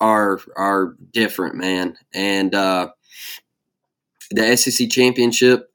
[0.00, 1.96] are are different, man.
[2.14, 2.90] And uh,
[4.30, 5.70] the SEC championship,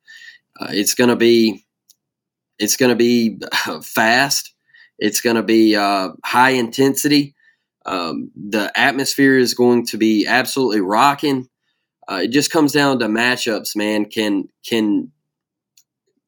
[0.59, 1.65] uh, it's gonna be
[2.59, 3.39] it's gonna be
[3.81, 4.53] fast.
[4.97, 7.35] It's gonna be uh, high intensity.
[7.85, 11.49] Um, the atmosphere is going to be absolutely rocking.
[12.07, 14.05] Uh, it just comes down to matchups, man.
[14.05, 15.11] Can can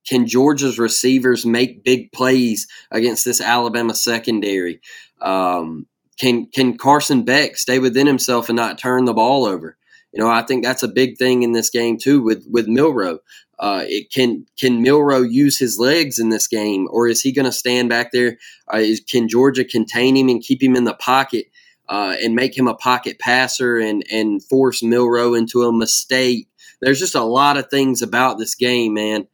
[0.07, 4.81] can Georgia's receivers make big plays against this Alabama secondary?
[5.21, 5.87] Um,
[6.19, 9.77] can can Carson Beck stay within himself and not turn the ball over?
[10.13, 13.19] You know, I think that's a big thing in this game too with with Milroe.
[13.59, 17.45] Uh, it can can Milroe use his legs in this game, or is he going
[17.45, 18.37] to stand back there?
[18.71, 21.47] Uh, is, can Georgia contain him and keep him in the pocket
[21.89, 26.47] uh, and make him a pocket passer and and force Milroe into a mistake?
[26.81, 29.27] There's just a lot of things about this game, man.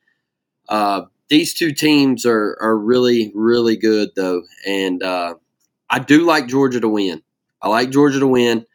[0.74, 5.36] Uh, these two teams are are really really good though, and uh,
[5.88, 7.22] I do like Georgia to win.
[7.62, 8.66] I like Georgia to win.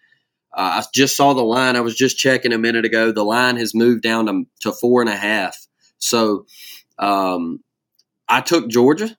[0.56, 1.74] Uh, I just saw the line.
[1.74, 3.10] I was just checking a minute ago.
[3.10, 5.66] The line has moved down to, to four and a half.
[5.98, 6.46] So
[7.00, 7.64] um,
[8.28, 9.18] I took Georgia.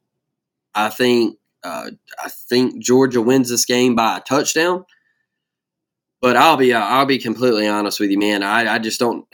[0.74, 1.92] I think uh,
[2.24, 4.86] I think Georgia wins this game by a touchdown.
[6.22, 8.42] But I'll be I'll be completely honest with you, man.
[8.42, 9.26] I, I just don't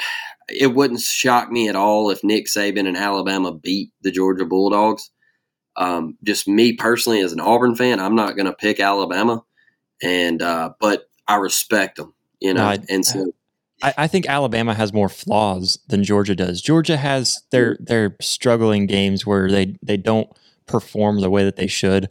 [0.50, 5.10] it wouldn't shock me at all if Nick Saban and Alabama beat the Georgia Bulldogs.
[5.78, 9.44] Um, just me personally, as an Auburn fan, I'm not going to pick Alabama,
[10.02, 12.66] and uh, but I respect them, you know.
[12.66, 13.34] I, and so,
[13.82, 16.62] I, I, think Alabama has more flaws than Georgia does.
[16.62, 20.30] Georgia has their their struggling games where they they don't
[20.66, 22.10] perform the way that they should,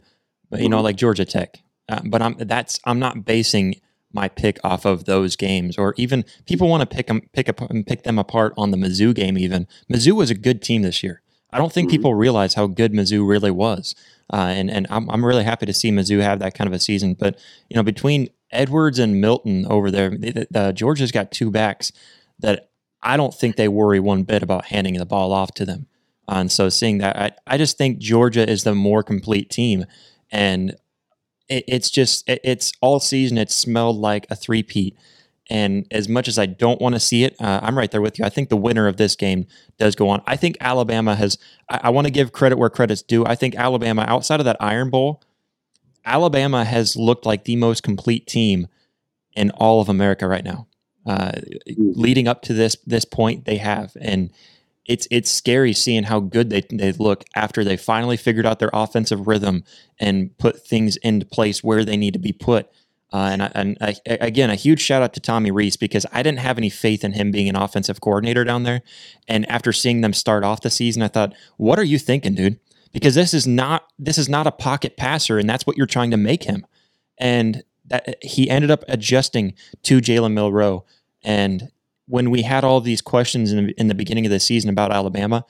[0.51, 0.85] but you know, mm-hmm.
[0.85, 1.57] like Georgia Tech.
[1.89, 3.81] Uh, but I'm that's I'm not basing
[4.15, 7.61] my pick off of those games, or even people want to pick them, pick up,
[7.61, 9.37] and pick them apart on the Mizzou game.
[9.37, 11.21] Even Mizzou was a good team this year.
[11.51, 11.97] I don't think mm-hmm.
[11.97, 13.93] people realize how good Mizzou really was,
[14.33, 16.79] uh, and and I'm I'm really happy to see Mizzou have that kind of a
[16.79, 17.13] season.
[17.13, 17.37] But
[17.69, 21.91] you know, between Edwards and Milton over there, the, the, Georgia's got two backs
[22.39, 22.69] that
[23.03, 25.87] I don't think they worry one bit about handing the ball off to them.
[26.27, 29.85] Uh, and so seeing that, I, I just think Georgia is the more complete team.
[30.31, 30.75] And
[31.49, 33.37] it, it's just it, it's all season.
[33.37, 34.97] It smelled like a three-peat.
[35.49, 38.17] And as much as I don't want to see it, uh, I'm right there with
[38.17, 38.25] you.
[38.25, 39.45] I think the winner of this game
[39.77, 40.23] does go on.
[40.25, 41.37] I think Alabama has.
[41.69, 43.25] I, I want to give credit where credit's due.
[43.25, 45.21] I think Alabama, outside of that Iron Bowl,
[46.03, 48.67] Alabama has looked like the most complete team
[49.35, 50.67] in all of America right now.
[51.05, 51.33] Uh,
[51.67, 51.91] hmm.
[51.93, 54.31] leading up to this this point, they have, and
[54.85, 58.69] it's it's scary seeing how good they, they look after they finally figured out their
[58.73, 59.63] offensive rhythm
[59.99, 62.69] and put things into place where they need to be put.
[63.11, 66.39] Uh, and and I, again, a huge shout out to Tommy Rees because I didn't
[66.39, 68.81] have any faith in him being an offensive coordinator down there.
[69.27, 72.59] And after seeing them start off the season, I thought, "What are you thinking, dude?"
[72.91, 76.11] Because this is not this is not a pocket passer, and that's what you're trying
[76.11, 76.65] to make him.
[77.17, 80.85] And that he ended up adjusting to Jalen Milroe,
[81.23, 81.71] and
[82.07, 85.45] when we had all these questions in, in the beginning of the season about Alabama,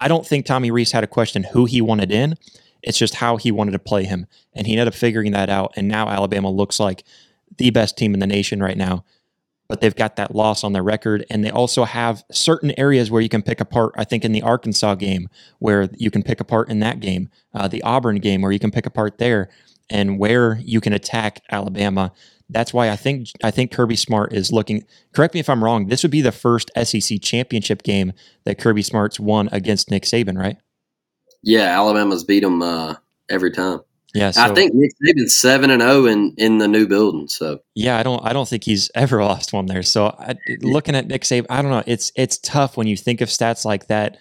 [0.00, 2.36] I don't think Tommy Rees had a question who he wanted in.
[2.82, 4.26] It's just how he wanted to play him.
[4.54, 5.72] And he ended up figuring that out.
[5.76, 7.04] And now Alabama looks like
[7.56, 9.04] the best team in the nation right now.
[9.68, 11.26] But they've got that loss on their record.
[11.28, 13.92] And they also have certain areas where you can pick apart.
[13.96, 17.68] I think in the Arkansas game, where you can pick apart in that game, uh,
[17.68, 19.50] the Auburn game, where you can pick apart there,
[19.90, 22.12] and where you can attack Alabama
[22.50, 24.84] that's why I think I think Kirby Smart is looking.
[25.12, 25.88] Correct me if I'm wrong.
[25.88, 28.12] This would be the first SEC championship game
[28.44, 30.56] that Kirby Smart's won against Nick Saban, right?
[31.42, 32.94] Yeah, Alabama's beat them uh,
[33.28, 33.80] every time.
[34.14, 37.28] Yeah, so, I think Nick Saban's seven and zero oh in in the new building.
[37.28, 39.82] So yeah, I don't I don't think he's ever lost one there.
[39.82, 41.84] So I, looking at Nick Saban, I don't know.
[41.86, 44.18] It's it's tough when you think of stats like that,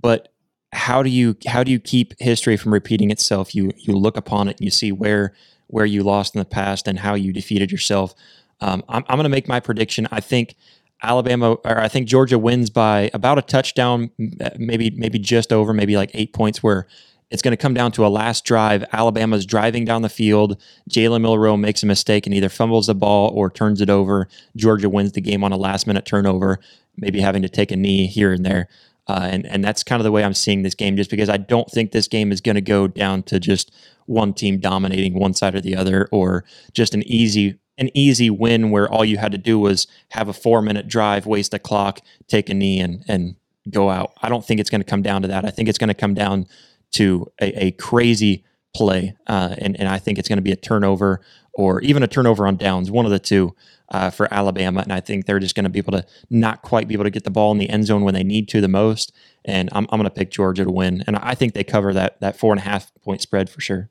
[0.00, 0.32] but
[0.72, 3.54] how do you how do you keep history from repeating itself?
[3.54, 5.34] You you look upon it and you see where
[5.68, 8.14] where you lost in the past and how you defeated yourself.
[8.60, 10.08] Um, I'm, I'm going to make my prediction.
[10.10, 10.56] I think
[11.02, 14.10] Alabama, or I think Georgia wins by about a touchdown,
[14.58, 16.62] maybe maybe just over, maybe like eight points.
[16.62, 16.88] Where
[17.30, 18.84] it's going to come down to a last drive.
[18.92, 20.60] Alabama's driving down the field.
[20.90, 24.28] Jalen Milroe makes a mistake and either fumbles the ball or turns it over.
[24.56, 26.58] Georgia wins the game on a last minute turnover,
[26.96, 28.68] maybe having to take a knee here and there.
[29.08, 31.38] Uh, and and that's kind of the way I'm seeing this game, just because I
[31.38, 33.72] don't think this game is going to go down to just
[34.06, 38.70] one team dominating one side or the other, or just an easy an easy win
[38.70, 42.00] where all you had to do was have a four minute drive, waste a clock,
[42.26, 43.36] take a knee, and and
[43.70, 44.12] go out.
[44.22, 45.44] I don't think it's going to come down to that.
[45.44, 46.46] I think it's going to come down
[46.92, 48.44] to a, a crazy
[48.74, 51.20] play, uh, and and I think it's going to be a turnover
[51.58, 53.52] or even a turnover on downs, one of the two
[53.88, 54.80] uh, for Alabama.
[54.80, 57.10] And I think they're just going to be able to not quite be able to
[57.10, 59.12] get the ball in the end zone when they need to the most.
[59.44, 62.20] And I'm, I'm going to pick Georgia to win, and I think they cover that
[62.20, 63.90] that four and a half point spread for sure.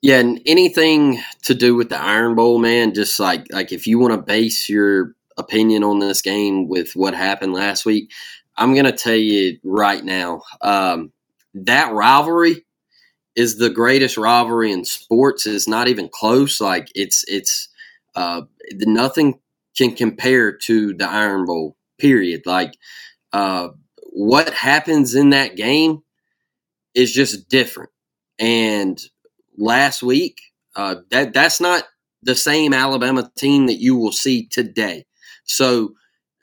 [0.00, 3.98] Yeah, and anything to do with the Iron Bowl, man, just like like if you
[3.98, 8.12] want to base your opinion on this game with what happened last week,
[8.56, 11.12] I'm going to tell you right now, um,
[11.54, 12.65] that rivalry
[13.36, 15.46] is the greatest rivalry in sports.
[15.46, 16.60] It's not even close.
[16.60, 17.68] Like it's it's
[18.14, 18.42] uh,
[18.80, 19.38] nothing
[19.76, 21.76] can compare to the Iron Bowl.
[21.98, 22.42] Period.
[22.46, 22.76] Like
[23.32, 23.68] uh,
[24.12, 26.02] what happens in that game
[26.94, 27.90] is just different.
[28.38, 29.00] And
[29.56, 30.40] last week,
[30.74, 31.84] uh, that that's not
[32.22, 35.04] the same Alabama team that you will see today.
[35.44, 35.94] So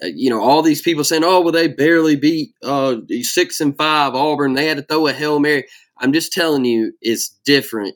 [0.03, 3.77] uh, you know, all these people saying, "Oh, well, they barely beat uh, six and
[3.77, 4.53] five Auburn.
[4.53, 5.65] They had to throw a hail mary."
[6.03, 7.95] I'm just telling you, it's different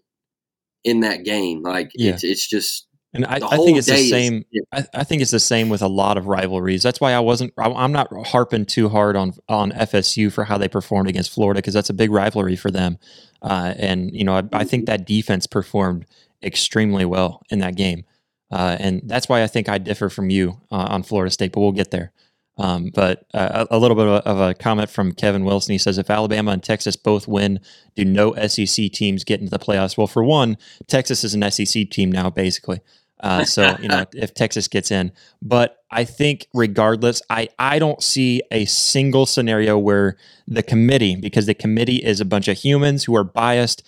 [0.83, 1.61] in that game.
[1.61, 2.13] Like yeah.
[2.13, 2.85] it's it's just.
[3.13, 4.43] And I, I think it's the same.
[4.71, 6.83] I, I, think it's the same with a lot of rivalries.
[6.83, 7.53] That's why I wasn't.
[7.57, 11.73] I'm not harping too hard on on FSU for how they performed against Florida because
[11.73, 12.97] that's a big rivalry for them.
[13.41, 16.05] Uh, and you know, I, I, think that defense performed
[16.43, 18.03] extremely well in that game.
[18.51, 21.61] Uh, and that's why I think I differ from you uh, on Florida State, but
[21.61, 22.11] we'll get there.
[22.57, 25.73] Um, but uh, a, little bit of a, comment from Kevin Wilson.
[25.73, 27.59] He says, if Alabama and Texas both win,
[27.95, 29.95] do no SEC teams get into the playoffs?
[29.95, 32.81] Well, for one, Texas is an SEC team now, basically.
[33.19, 38.01] Uh, so you know, if Texas gets in, but I think regardless, I I don't
[38.01, 43.03] see a single scenario where the committee, because the committee is a bunch of humans
[43.03, 43.83] who are biased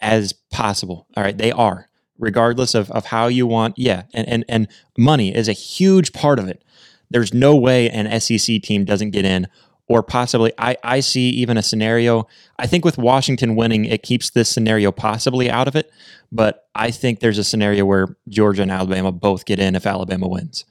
[0.00, 1.06] as possible.
[1.16, 1.88] All right, they are
[2.18, 3.78] regardless of, of how you want.
[3.78, 4.04] Yeah.
[4.14, 6.62] And, and, and money is a huge part of it.
[7.10, 9.48] There's no way an SEC team doesn't get in,
[9.88, 12.26] or possibly I, I see even a scenario.
[12.58, 15.90] I think with Washington winning, it keeps this scenario possibly out of it.
[16.32, 20.28] But I think there's a scenario where Georgia and Alabama both get in if Alabama
[20.28, 20.64] wins.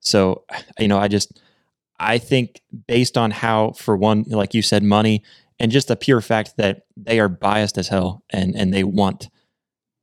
[0.00, 0.44] So,
[0.78, 1.40] you know, I just,
[2.00, 5.22] I think based on how, for one, like you said, money
[5.60, 9.28] and just the pure fact that they are biased as hell and, and they want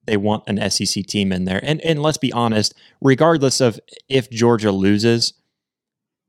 [0.06, 1.60] they want an SEC team in there.
[1.62, 5.34] And and let's be honest, regardless of if Georgia loses,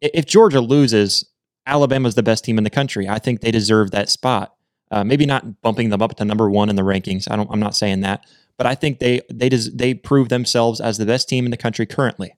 [0.01, 1.24] if Georgia loses,
[1.66, 3.09] Alabama's the best team in the country.
[3.09, 4.55] I think they deserve that spot.
[4.90, 7.30] Uh, maybe not bumping them up to number one in the rankings.
[7.30, 7.48] I don't.
[7.53, 8.26] I'm not saying that,
[8.57, 11.57] but I think they they des- they prove themselves as the best team in the
[11.57, 12.34] country currently,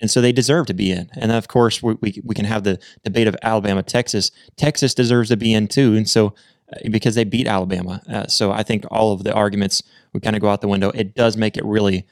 [0.00, 1.10] and so they deserve to be in.
[1.14, 4.30] And of course, we we, we can have the debate of Alabama, Texas.
[4.56, 6.34] Texas deserves to be in too, and so
[6.72, 8.00] uh, because they beat Alabama.
[8.08, 9.82] Uh, so I think all of the arguments
[10.12, 10.90] would kind of go out the window.
[10.90, 12.06] It does make it really,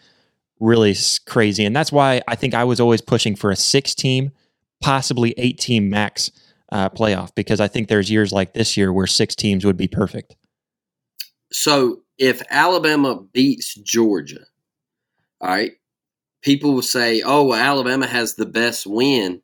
[0.58, 0.94] really
[1.26, 1.64] crazy.
[1.64, 4.32] And that's why I think I was always pushing for a six team,
[4.80, 6.30] possibly eight team max
[6.72, 9.88] uh, playoff, because I think there's years like this year where six teams would be
[9.88, 10.36] perfect.
[11.52, 14.44] So if Alabama beats Georgia,
[15.40, 15.72] all right,
[16.42, 19.42] people will say, oh, well, Alabama has the best win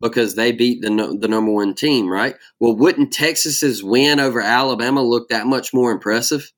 [0.00, 2.36] because they beat the the number one team, right?
[2.58, 6.52] Well, wouldn't Texas's win over Alabama look that much more impressive?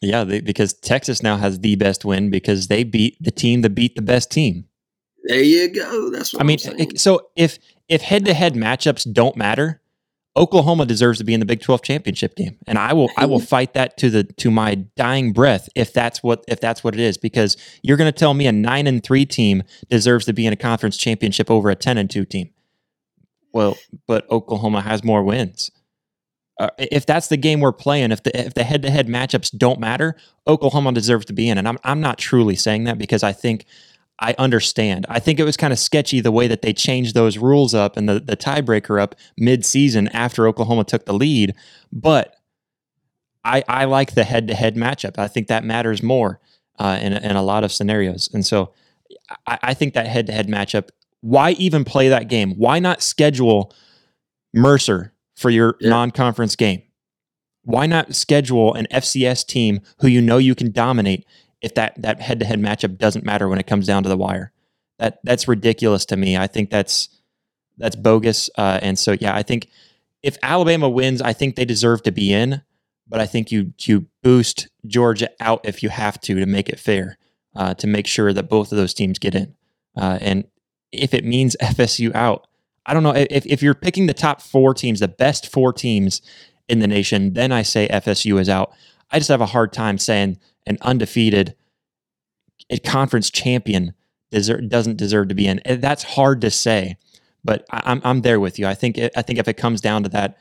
[0.00, 3.70] Yeah, they, because Texas now has the best win because they beat the team that
[3.70, 4.64] beat the best team.
[5.24, 6.10] There you go.
[6.10, 6.96] That's what I mean.
[6.96, 7.58] so if
[7.88, 9.80] if head to head matchups don't matter,
[10.36, 12.58] Oklahoma deserves to be in the Big 12 championship game.
[12.66, 16.22] And I will I will fight that to the to my dying breath if that's
[16.22, 19.02] what if that's what it is because you're going to tell me a 9 and
[19.02, 22.50] 3 team deserves to be in a conference championship over a 10 and 2 team.
[23.52, 25.70] Well, but Oklahoma has more wins.
[26.58, 29.56] Uh, if that's the game we're playing, if the if the head to head matchups
[29.56, 30.16] don't matter,
[30.46, 31.58] Oklahoma deserves to be in.
[31.58, 33.66] And I'm I'm not truly saying that because I think
[34.22, 35.04] I understand.
[35.08, 37.96] I think it was kind of sketchy the way that they changed those rules up
[37.96, 41.54] and the the tiebreaker up mid season after Oklahoma took the lead.
[41.92, 42.36] But
[43.44, 45.18] I I like the head to head matchup.
[45.18, 46.40] I think that matters more
[46.78, 48.30] uh, in in a lot of scenarios.
[48.32, 48.72] And so
[49.46, 50.90] I, I think that head to head matchup
[51.22, 52.52] why even play that game?
[52.52, 53.72] Why not schedule
[54.52, 55.88] Mercer for your yeah.
[55.88, 56.82] non-conference game?
[57.62, 61.24] Why not schedule an FCS team who you know you can dominate
[61.62, 64.52] if that that head-to-head matchup doesn't matter when it comes down to the wire?
[64.98, 66.36] That that's ridiculous to me.
[66.36, 67.08] I think that's
[67.78, 68.50] that's bogus.
[68.56, 69.68] Uh, and so yeah, I think
[70.22, 72.62] if Alabama wins, I think they deserve to be in.
[73.08, 76.78] But I think you you boost Georgia out if you have to to make it
[76.78, 77.18] fair,
[77.54, 79.54] uh, to make sure that both of those teams get in.
[79.96, 80.44] Uh, and
[80.92, 82.46] if it means FSU out,
[82.86, 86.22] I don't know if, if you're picking the top four teams, the best four teams
[86.68, 88.72] in the nation, then I say FSU is out.
[89.10, 91.54] I just have a hard time saying an undefeated
[92.70, 93.94] a conference champion
[94.30, 95.60] deserve, doesn't deserve to be in.
[95.64, 96.96] That's hard to say,
[97.44, 98.66] but I, am I'm there with you.
[98.66, 100.38] I think I think if it comes down to that,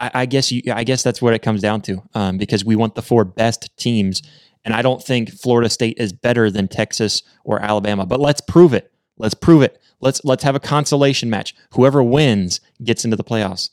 [0.00, 2.76] I, I guess you I guess that's what it comes down to um, because we
[2.76, 4.22] want the four best teams,
[4.64, 8.06] and I don't think Florida State is better than Texas or Alabama.
[8.06, 8.92] But let's prove it.
[9.18, 9.80] Let's prove it.
[10.00, 11.54] Let's let's have a consolation match.
[11.72, 13.70] Whoever wins gets into the playoffs.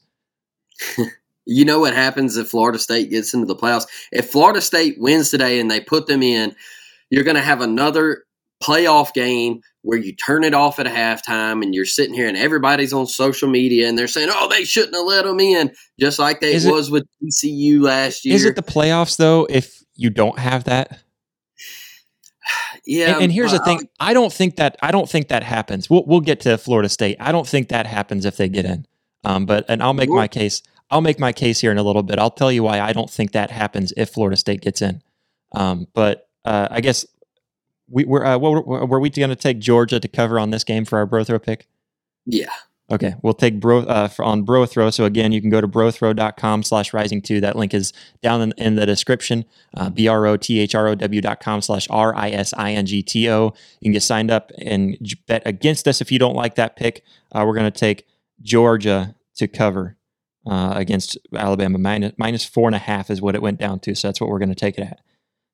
[1.46, 3.88] you know what happens if Florida State gets into the playoffs?
[4.12, 6.56] If Florida State wins today and they put them in,
[7.10, 8.24] you're going to have another
[8.62, 12.38] playoff game where you turn it off at a halftime and you're sitting here and
[12.38, 16.20] everybody's on social media and they're saying, "Oh, they shouldn't have let them in," just
[16.20, 18.36] like they is was it, with TCU last year.
[18.36, 19.48] Is it the playoffs though?
[19.50, 21.00] If you don't have that,
[22.86, 23.14] yeah.
[23.16, 25.90] And, and here's the thing: I don't think that I don't think that happens.
[25.90, 27.18] We'll we'll get to Florida State.
[27.20, 28.86] I don't think that happens if they get in.
[29.24, 30.62] Um, but and I'll make my case.
[30.92, 32.20] I'll make my case here in a little bit.
[32.20, 35.02] I'll tell you why I don't think that happens if Florida State gets in.
[35.54, 37.06] Um, but uh, I guess
[37.90, 40.86] we were uh, were, were we going to take Georgia to cover on this game
[40.86, 41.68] for our BroThrow pick?
[42.26, 42.50] Yeah.
[42.92, 44.94] Okay, we'll take bro uh, on Brothrow.
[44.94, 47.40] So again, you can go to brothrow.com slash rising two.
[47.40, 49.46] That link is down in, in the description.
[49.74, 53.46] Uh, B-R-O-T-H-R-O-W dot com slash R-I-S-I-N-G-T-O.
[53.46, 57.06] You can get signed up and bet against us if you don't like that pick.
[57.32, 58.06] Uh, we're going to take
[58.42, 59.96] Georgia to cover
[60.46, 61.78] uh, against Alabama.
[61.78, 63.96] Minus, minus four and a half is what it went down to.
[63.96, 65.00] So that's what we're going to take it at.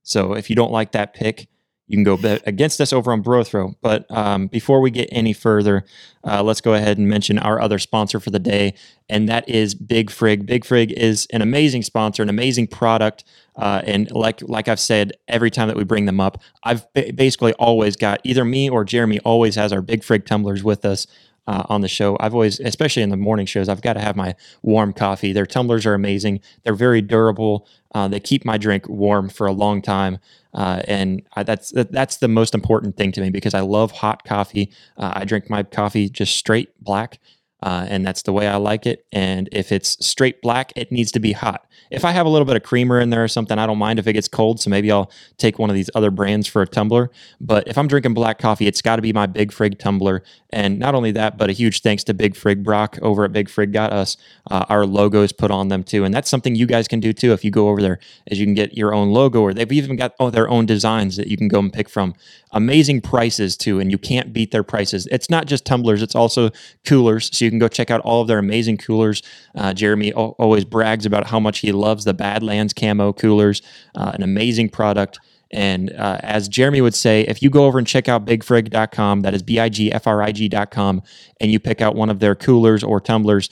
[0.04, 1.48] So if you don't like that pick,
[1.88, 3.76] you can go bet against us over on Brothrow.
[3.82, 5.86] But um, before we get any further,
[6.24, 8.74] uh, let's go ahead and mention our other sponsor for the day,
[9.08, 10.46] and that is Big Frig.
[10.46, 13.24] Big Frig is an amazing sponsor, an amazing product,
[13.56, 17.54] uh, and like like I've said every time that we bring them up, I've basically
[17.54, 21.08] always got either me or Jeremy always has our Big Frig tumblers with us
[21.48, 22.18] uh, on the show.
[22.20, 25.34] I've always, especially in the morning shows, I've got to have my warm coffee.
[25.34, 26.42] Their tumblers are amazing.
[26.64, 27.68] They're very durable.
[27.96, 30.20] Uh, they keep my drink warm for a long time,
[30.54, 34.26] uh, and I, that's that's the most important thing to me because I love hot
[34.26, 34.72] coffee.
[34.98, 37.20] Uh, I drink my coffee just straight black,
[37.64, 39.06] uh, and that's the way I like it.
[39.12, 41.66] And if it's straight black, it needs to be hot.
[41.90, 43.98] If I have a little bit of creamer in there or something, I don't mind
[43.98, 44.60] if it gets cold.
[44.60, 47.10] So maybe I'll take one of these other brands for a tumbler.
[47.40, 50.24] But if I'm drinking black coffee, it's got to be my Big Frig tumbler.
[50.52, 53.48] And not only that, but a huge thanks to Big Frig Brock over at Big
[53.48, 54.18] Frig got us
[54.52, 56.04] uh, our logos put on them too.
[56.04, 58.00] And that's something you guys can do too if you go over there,
[58.30, 61.18] as you can get your own logo or they've even got oh, their own designs
[61.18, 62.14] that you can go and pick from.
[62.52, 65.08] Amazing prices too, and you can't beat their prices.
[65.12, 66.50] It's not just tumblers; it's also
[66.86, 67.30] coolers.
[67.38, 69.24] So you can go check out all of their amazing coolers.
[69.56, 73.62] Uh, Jeremy o- always brags about how much he loves the Badlands camo coolers,
[73.96, 75.20] uh, an amazing product.
[75.52, 79.34] And uh, as Jeremy would say, if you go over and check out bigfrig.com, that
[79.34, 81.02] is B I G F R I G.com,
[81.40, 83.50] and you pick out one of their coolers or tumblers,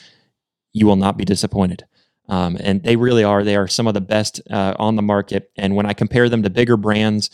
[0.74, 1.86] you will not be disappointed.
[2.28, 3.43] Um, and they really are.
[3.43, 5.52] They are some of the best uh, on the market.
[5.58, 7.30] And when I compare them to bigger brands,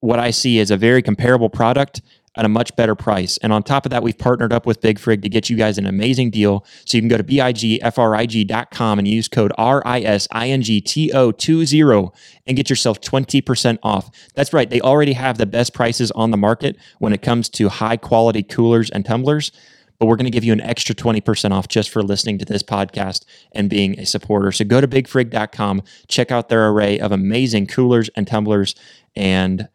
[0.00, 2.02] what I see is a very comparable product
[2.36, 3.36] at a much better price.
[3.38, 5.78] And on top of that, we've partnered up with Big Frig to get you guys
[5.78, 6.66] an amazing deal.
[6.84, 12.12] So you can go to bigfrig.com and use code RISINGTO20
[12.46, 14.10] and get yourself 20% off.
[14.34, 14.68] That's right.
[14.68, 18.42] They already have the best prices on the market when it comes to high quality
[18.42, 19.52] coolers and tumblers.
[20.00, 22.64] But we're going to give you an extra 20% off just for listening to this
[22.64, 24.50] podcast and being a supporter.
[24.50, 28.74] So go to bigfrig.com, check out their array of amazing coolers and tumblers,
[29.14, 29.68] and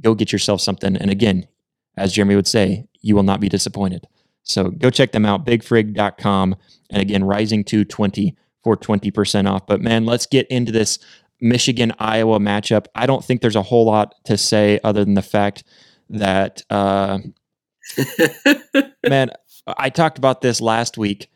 [0.00, 0.96] go get yourself something.
[0.96, 1.46] And again,
[1.96, 4.06] as Jeremy would say, you will not be disappointed.
[4.42, 6.56] So go check them out, bigfrig.com.
[6.90, 9.66] And again, rising to 20 for 20% off.
[9.66, 10.98] But man, let's get into this
[11.40, 12.86] Michigan Iowa matchup.
[12.94, 15.64] I don't think there's a whole lot to say other than the fact
[16.10, 17.18] that, uh,
[19.08, 19.30] man,
[19.66, 21.28] I talked about this last week.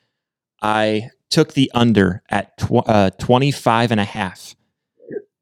[0.62, 4.54] I took the under at tw- uh, 25 and a half.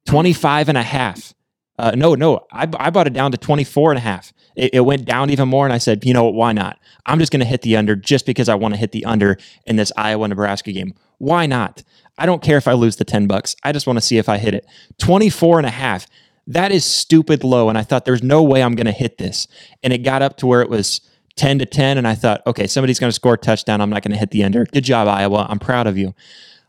[0.07, 1.35] 25 and a half.
[1.79, 4.33] Uh, no, no, I, I bought it down to 24 and a half.
[4.57, 5.65] It, it went down even more.
[5.65, 6.35] And I said, you know what?
[6.35, 6.79] Why not?
[7.07, 9.39] I'm just going to hit the under just because I want to hit the under
[9.67, 10.95] in this Iowa Nebraska game.
[11.19, 11.85] Why not?
[12.19, 13.55] I don't care if I lose the 10 bucks.
[13.63, 14.67] I just want to see if I hit it.
[14.99, 16.07] 24 and a half.
[16.49, 17.69] That is stupid low.
[17.69, 19.47] And I thought there's no way I'm going to hit this.
[19.85, 21.01] And it got up to where it was
[21.37, 21.97] 10 to 10.
[21.97, 23.81] And I thought, okay, somebody's going to score a touchdown.
[23.81, 24.65] I'm not going to hit the under.
[24.65, 25.47] Good job, Iowa.
[25.49, 26.15] I'm proud of you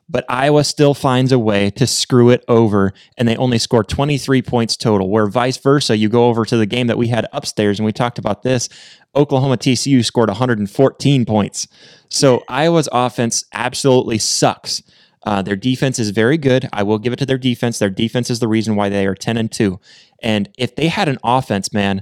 [0.10, 4.42] but Iowa still finds a way to screw it over, and they only score 23
[4.42, 5.10] points total.
[5.10, 7.92] Where vice versa, you go over to the game that we had upstairs, and we
[7.92, 8.70] talked about this.
[9.16, 11.68] Oklahoma TCU scored 114 points.
[12.10, 14.82] So Iowa's offense absolutely sucks.
[15.24, 16.68] Uh, their defense is very good.
[16.74, 17.78] I will give it to their defense.
[17.78, 19.80] Their defense is the reason why they are 10 and 2.
[20.24, 22.02] And if they had an offense, man,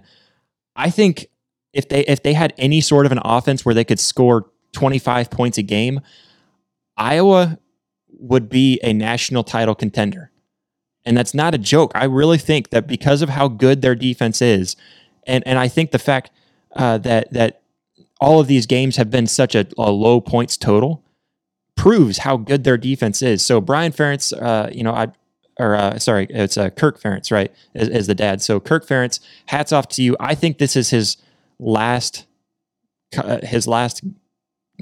[0.75, 1.27] I think
[1.73, 5.29] if they if they had any sort of an offense where they could score 25
[5.29, 5.99] points a game,
[6.95, 7.59] Iowa
[8.09, 10.31] would be a national title contender.
[11.05, 11.91] And that's not a joke.
[11.95, 14.75] I really think that because of how good their defense is,
[15.25, 16.31] and, and I think the fact
[16.75, 17.61] uh, that that
[18.19, 21.03] all of these games have been such a, a, low points total
[21.75, 23.45] proves how good their defense is.
[23.45, 25.07] So Brian Ferentz, uh, you know, I
[25.59, 28.41] or uh, sorry, it's uh, Kirk Ferentz, right, is, is, the dad.
[28.41, 30.15] So Kirk Ferentz, hats off to you.
[30.19, 31.17] I think this is his
[31.59, 32.25] last,
[33.17, 34.03] uh, his last,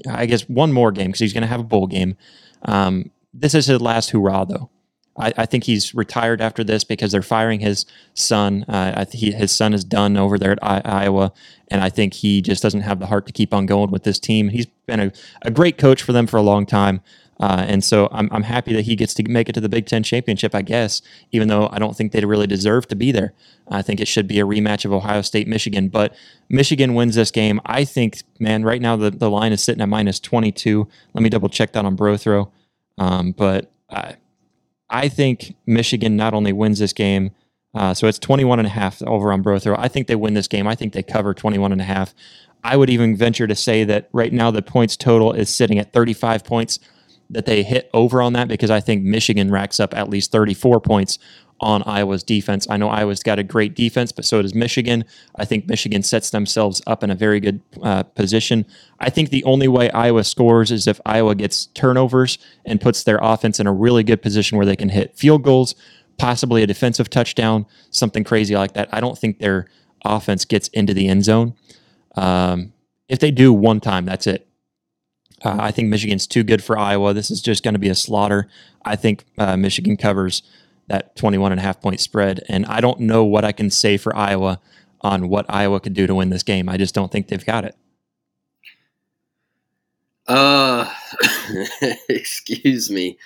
[0.09, 2.17] I guess, one more game because he's going to have a bowl game.
[2.63, 4.69] Um, this is his last hurrah, though.
[5.17, 8.63] I, I, think he's retired after this because they're firing his son.
[8.63, 11.31] Uh, he, his son is done over there at I, Iowa,
[11.69, 14.19] and I think he just doesn't have the heart to keep on going with this
[14.19, 14.49] team.
[14.49, 15.11] He's been a,
[15.43, 17.01] a great coach for them for a long time.
[17.39, 19.85] Uh, and so I'm, I'm happy that he gets to make it to the Big
[19.87, 23.33] Ten championship, I guess, even though I don't think they really deserve to be there.
[23.69, 25.89] I think it should be a rematch of Ohio State Michigan.
[25.89, 26.15] But
[26.49, 27.59] Michigan wins this game.
[27.65, 30.87] I think, man, right now the, the line is sitting at minus 22.
[31.13, 32.51] Let me double check that on Brothrow.
[32.97, 34.15] Um, but I,
[34.89, 37.31] I think Michigan not only wins this game,
[37.73, 39.75] uh, so it's 21 and a half over on Brothrow.
[39.77, 40.65] I think they win this game.
[40.67, 42.13] I think they cover 21 and a half.
[42.63, 45.93] I would even venture to say that right now the points total is sitting at
[45.93, 46.79] 35 points
[47.29, 50.79] that they hit over on that because I think Michigan racks up at least 34
[50.79, 51.19] points
[51.65, 52.67] on Iowa's defense.
[52.69, 55.03] I know Iowa's got a great defense, but so does Michigan.
[55.35, 58.67] I think Michigan sets themselves up in a very good uh, position.
[58.99, 63.17] I think the only way Iowa scores is if Iowa gets turnovers and puts their
[63.19, 65.73] offense in a really good position where they can hit field goals,
[66.19, 68.87] possibly a defensive touchdown, something crazy like that.
[68.91, 69.67] I don't think their
[70.05, 71.55] offense gets into the end zone.
[72.15, 72.73] Um,
[73.09, 74.47] if they do one time, that's it.
[75.43, 77.15] Uh, I think Michigan's too good for Iowa.
[77.15, 78.47] This is just going to be a slaughter.
[78.85, 80.43] I think uh, Michigan covers
[80.87, 82.43] that 21 and a half point spread.
[82.47, 84.59] And I don't know what I can say for Iowa
[85.01, 86.69] on what Iowa could do to win this game.
[86.69, 87.75] I just don't think they've got it.
[90.27, 90.91] Uh,
[92.09, 93.17] excuse me.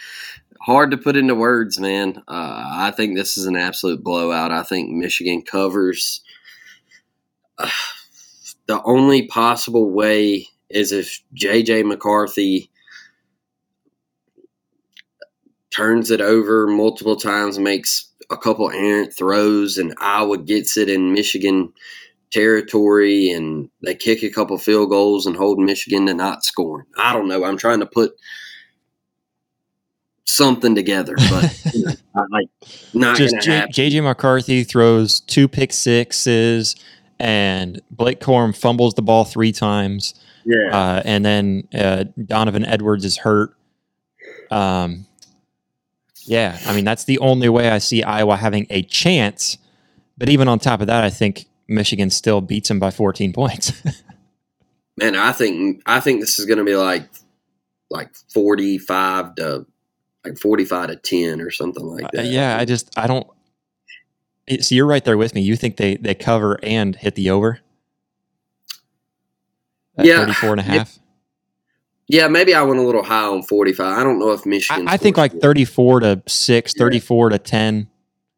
[0.61, 2.17] Hard to put into words, man.
[2.27, 4.51] Uh, I think this is an absolute blowout.
[4.51, 6.21] I think Michigan covers.
[7.57, 7.69] Uh,
[8.67, 12.69] the only possible way is if JJ McCarthy
[15.79, 21.13] turns it over multiple times, makes a couple errant throws, and Iowa gets it in
[21.13, 21.71] Michigan
[22.31, 26.85] territory, and they kick a couple field goals and hold Michigan to not scoring.
[26.97, 27.45] I don't know.
[27.45, 28.11] I'm trying to put
[30.25, 32.49] something together, but you know, like
[32.93, 36.75] not just J- JJ McCarthy throws two pick sixes,
[37.19, 40.13] and Blake Corum fumbles the ball three times.
[40.43, 40.77] Yeah.
[40.77, 43.55] Uh, and then uh, Donovan Edwards is hurt.
[44.51, 45.05] Um,
[46.29, 49.57] yeah, I mean that's the only way I see Iowa having a chance.
[50.15, 53.73] But even on top of that, I think Michigan still beats them by 14 points.
[54.97, 57.09] Man, I think I think this is going to be like
[57.89, 59.65] like 45 to
[60.23, 62.25] like 45 to 10 or something like uh, that.
[62.25, 63.25] Uh, yeah, I just I don't.
[64.61, 65.41] So you're right there with me.
[65.41, 67.59] You think they they cover and hit the over?
[69.97, 70.99] yeah, 34 and a half.
[72.09, 73.85] Yeah, maybe I went a little high on 45.
[73.85, 74.87] I don't know if Michigan.
[74.87, 76.79] I, I think like 34 to 6, yeah.
[76.83, 77.87] 34 to 10.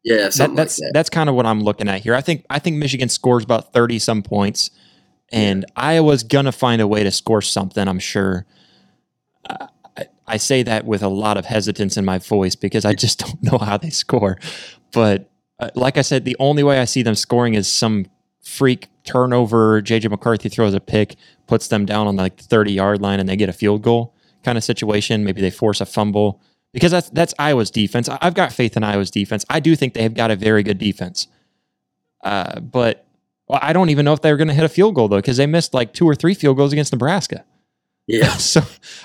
[0.04, 0.90] Yeah, that, that's like that.
[0.92, 2.14] that's kind of what I'm looking at here.
[2.14, 4.70] I think I think Michigan scores about 30 some points
[5.32, 5.84] and yeah.
[5.84, 8.44] Iowa's going to find a way to score something, I'm sure.
[9.48, 13.18] I, I say that with a lot of hesitance in my voice because I just
[13.24, 14.38] don't know how they score.
[14.92, 18.06] But uh, like I said, the only way I see them scoring is some
[18.42, 19.80] freak turnover.
[19.80, 21.16] JJ McCarthy throws a pick,
[21.46, 24.14] puts them down on like the 30 yard line, and they get a field goal
[24.44, 25.24] kind of situation.
[25.24, 26.40] Maybe they force a fumble
[26.72, 28.08] because that's that's Iowa's defense.
[28.08, 29.44] I've got faith in Iowa's defense.
[29.48, 31.28] I do think they have got a very good defense.
[32.22, 33.06] Uh, but
[33.48, 35.36] well, I don't even know if they're going to hit a field goal though because
[35.36, 37.44] they missed like two or three field goals against Nebraska.
[38.06, 38.32] Yeah.
[38.36, 38.62] so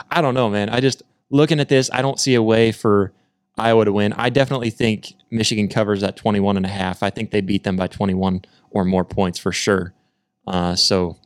[0.10, 0.70] I don't know, man.
[0.70, 3.12] I just looking at this, I don't see a way for
[3.58, 4.14] Iowa to win.
[4.14, 7.04] I definitely think Michigan covers at 21 and a half.
[7.04, 9.94] I think they beat them by 21 or more points for sure.
[10.46, 11.18] Uh, so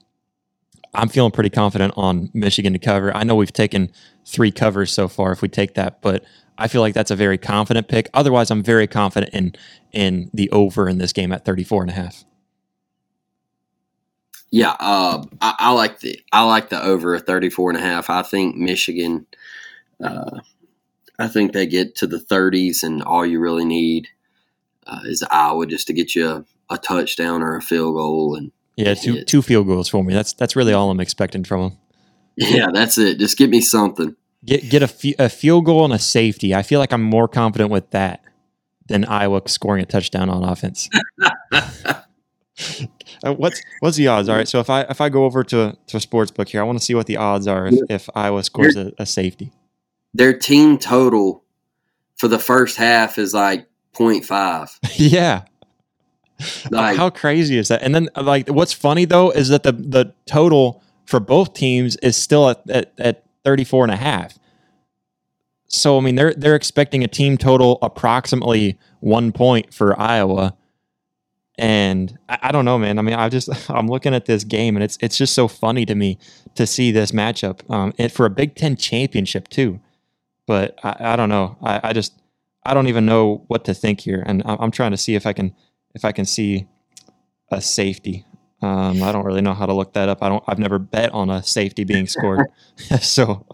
[0.94, 3.16] I'm feeling pretty confident on Michigan to cover.
[3.16, 3.92] I know we've taken
[4.26, 6.24] three covers so far if we take that, but
[6.58, 8.10] I feel like that's a very confident pick.
[8.14, 9.56] Otherwise, I'm very confident in
[9.92, 12.24] in the over in this game at 34 and a half.
[14.52, 18.10] Yeah, uh, I, I, like the I like the over 34 and a half.
[18.10, 19.26] I think Michigan
[20.04, 20.42] uh,
[21.22, 24.08] I think they get to the 30s, and all you really need
[24.88, 28.36] uh, is Iowa just to get you a, a, touchdown or a field goal.
[28.36, 30.14] And yeah, two two field goals for me.
[30.14, 31.78] That's that's really all I'm expecting from them.
[32.38, 33.20] Yeah, that's it.
[33.20, 34.16] Just give me something.
[34.44, 36.56] Get get a, a field goal and a safety.
[36.56, 38.24] I feel like I'm more confident with that
[38.88, 40.90] than Iowa scoring a touchdown on offense.
[43.24, 44.30] Uh, what's what's the odds?
[44.30, 46.62] All right, so if I if I go over to to a sports book here,
[46.62, 49.52] I want to see what the odds are if, if Iowa scores a, a safety.
[50.14, 51.44] Their team total
[52.18, 54.78] for the first half is like 0.5.
[54.96, 55.44] yeah.
[56.70, 57.82] Like, How crazy is that?
[57.82, 62.16] And then like what's funny though is that the the total for both teams is
[62.18, 64.38] still at, at, at 34 and a half.
[65.68, 70.56] So I mean they're they're expecting a team total approximately one point for Iowa.
[71.58, 72.98] And I, I don't know, man.
[72.98, 75.86] I mean, I just I'm looking at this game and it's it's just so funny
[75.86, 76.18] to me
[76.56, 77.70] to see this matchup.
[77.70, 79.80] Um and for a Big Ten championship too.
[80.52, 81.56] But I, I don't know.
[81.64, 82.12] I, I just
[82.66, 84.22] I don't even know what to think here.
[84.26, 85.56] And I- I'm trying to see if I can
[85.96, 86.68] if I can see
[87.52, 88.26] a safety.
[88.62, 90.22] Um, I don't really know how to look that up.
[90.22, 90.44] I don't.
[90.48, 92.48] I've never bet on a safety being scored,
[93.02, 93.46] so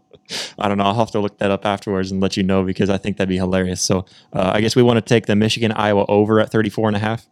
[0.58, 0.86] I don't know.
[0.86, 3.30] I'll have to look that up afterwards and let you know because I think that'd
[3.30, 3.82] be hilarious.
[3.82, 6.98] So uh, I guess we want to take the Michigan Iowa over at 34 and
[6.98, 7.28] a half.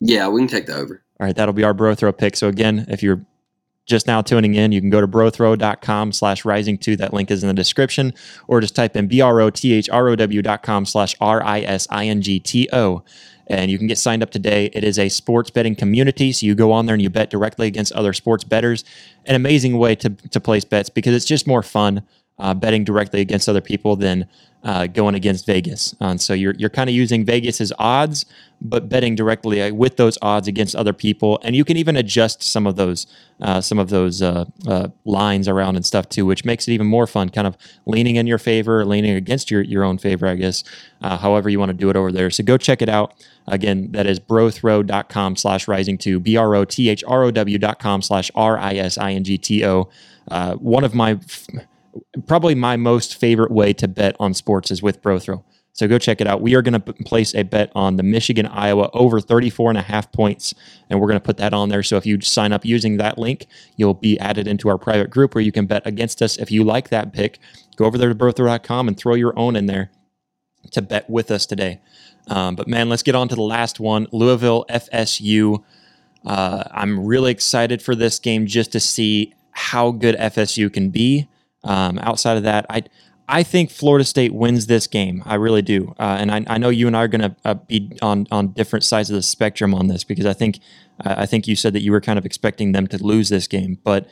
[0.00, 1.02] yeah, we can take the over.
[1.20, 2.34] All right, that'll be our BroThrow pick.
[2.34, 3.20] So again, if you're
[3.88, 6.94] just now tuning in, you can go to brothrow.com slash rising two.
[6.96, 8.12] That link is in the description,
[8.46, 13.02] or just type in B-R-O-T-H-R-O-W dot com slash R-I-S-I-N-G-T-O.
[13.50, 14.66] And you can get signed up today.
[14.74, 16.32] It is a sports betting community.
[16.32, 18.84] So you go on there and you bet directly against other sports bettors.
[19.24, 22.02] An amazing way to, to place bets because it's just more fun
[22.38, 24.28] uh, betting directly against other people than
[24.64, 25.94] uh, going against Vegas.
[26.00, 28.26] Uh, and so you're, you're kind of using Vegas's odds,
[28.60, 31.38] but betting directly uh, with those odds against other people.
[31.42, 33.06] And you can even adjust some of those
[33.40, 36.88] uh, some of those uh, uh, lines around and stuff too, which makes it even
[36.88, 37.28] more fun.
[37.28, 37.56] Kind of
[37.86, 40.64] leaning in your favor, leaning against your your own favor, I guess.
[41.00, 42.28] Uh, however you want to do it over there.
[42.30, 43.14] So go check it out.
[43.46, 47.58] Again, that is brothrow.com slash rising to B R O T H R O W
[47.58, 49.88] dot com slash R I S I N G T O.
[50.28, 51.46] Uh, one of my f-
[52.26, 55.42] probably my most favorite way to bet on sports is with BroThrow.
[55.78, 56.40] So go check it out.
[56.40, 59.82] We are going to place a bet on the Michigan Iowa over 34 and a
[59.82, 60.52] half points,
[60.90, 61.84] and we're going to put that on there.
[61.84, 63.46] So if you sign up using that link,
[63.76, 66.36] you'll be added into our private group where you can bet against us.
[66.36, 67.38] If you like that pick,
[67.76, 69.92] go over there to brothrow.com and throw your own in there
[70.72, 71.80] to bet with us today.
[72.26, 75.62] Um, but man, let's get on to the last one Louisville FSU.
[76.26, 81.28] Uh, I'm really excited for this game just to see how good FSU can be.
[81.64, 82.84] Um, outside of that, I
[83.28, 85.22] I think Florida State wins this game.
[85.26, 87.54] I really do, uh, and I, I know you and I are going to uh,
[87.54, 90.60] be on on different sides of the spectrum on this because I think
[91.00, 93.78] I think you said that you were kind of expecting them to lose this game,
[93.84, 94.08] but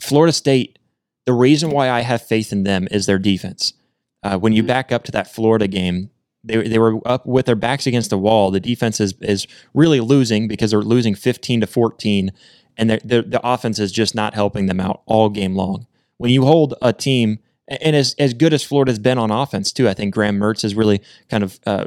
[0.00, 0.78] Florida State.
[1.26, 3.74] The reason why I have faith in them is their defense.
[4.22, 6.08] Uh, when you back up to that Florida game,
[6.42, 8.50] they, they were up with their backs against the wall.
[8.50, 12.32] The defense is, is really losing because they're losing 15 to 14,
[12.76, 15.86] and they're, they're, the offense is just not helping them out all game long.
[16.18, 19.88] When you hold a team, and as, as good as Florida's been on offense, too,
[19.88, 21.86] I think Graham Mertz has really kind of uh,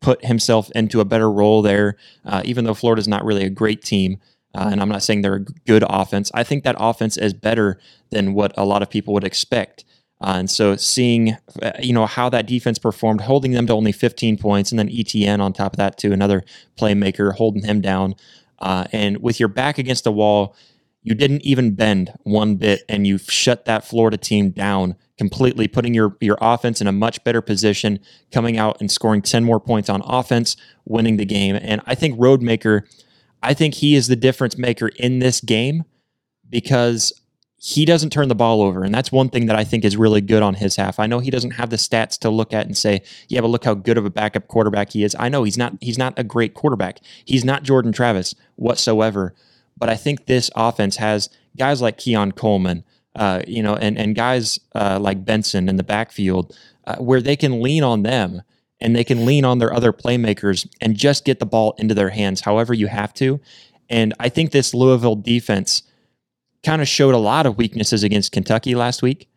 [0.00, 3.82] put himself into a better role there, uh, even though Florida's not really a great
[3.82, 4.18] team.
[4.54, 6.30] Uh, and I'm not saying they're a good offense.
[6.34, 7.78] I think that offense is better
[8.10, 9.84] than what a lot of people would expect.
[10.20, 13.92] Uh, and so seeing, uh, you know, how that defense performed, holding them to only
[13.92, 16.44] 15 points, and then ETN on top of that too, another
[16.78, 18.14] playmaker, holding him down.
[18.58, 20.54] Uh, and with your back against the wall,
[21.02, 25.94] you didn't even bend one bit, and you shut that Florida team down completely, putting
[25.94, 27.98] your your offense in a much better position,
[28.30, 31.58] coming out and scoring 10 more points on offense, winning the game.
[31.60, 32.82] And I think Rodemaker,
[33.42, 35.84] I think he is the difference maker in this game
[36.48, 37.12] because
[37.64, 38.82] he doesn't turn the ball over.
[38.82, 40.98] And that's one thing that I think is really good on his half.
[40.98, 43.64] I know he doesn't have the stats to look at and say, yeah, but look
[43.64, 45.14] how good of a backup quarterback he is.
[45.18, 46.98] I know he's not he's not a great quarterback.
[47.24, 49.34] He's not Jordan Travis whatsoever.
[49.76, 52.84] But I think this offense has guys like Keon Coleman,
[53.16, 56.56] uh, you know, and and guys uh, like Benson in the backfield,
[56.86, 58.42] uh, where they can lean on them
[58.80, 62.10] and they can lean on their other playmakers and just get the ball into their
[62.10, 63.40] hands, however you have to.
[63.88, 65.82] And I think this Louisville defense
[66.64, 69.28] kind of showed a lot of weaknesses against Kentucky last week.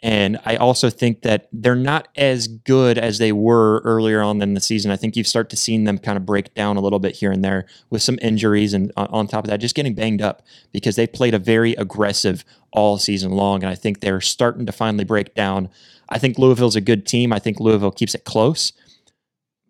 [0.00, 4.54] And I also think that they're not as good as they were earlier on in
[4.54, 4.92] the season.
[4.92, 7.44] I think you've to see them kind of break down a little bit here and
[7.44, 10.42] there with some injuries, and on, on top of that, just getting banged up
[10.72, 13.64] because they played a very aggressive all season long.
[13.64, 15.68] And I think they're starting to finally break down.
[16.08, 17.32] I think Louisville's a good team.
[17.32, 18.72] I think Louisville keeps it close,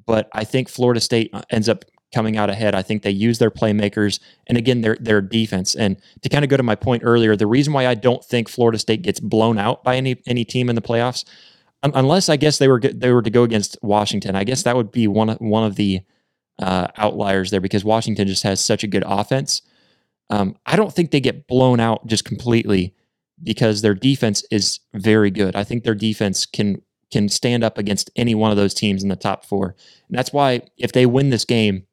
[0.04, 2.74] but I think Florida State uh, ends up coming out ahead.
[2.74, 5.74] I think they use their playmakers and again their their defense.
[5.74, 8.48] And to kind of go to my point earlier, the reason why I don't think
[8.48, 11.24] Florida State gets blown out by any any team in the playoffs,
[11.82, 14.76] un- unless I guess they were they were to go against Washington, I guess that
[14.76, 16.00] would be one of one of the
[16.58, 19.62] uh, outliers there because Washington just has such a good offense.
[20.30, 22.94] Um, I don't think they get blown out just completely
[23.42, 25.56] because their defense is very good.
[25.56, 29.08] I think their defense can can stand up against any one of those teams in
[29.08, 29.74] the top four.
[30.08, 31.86] And that's why if they win this game,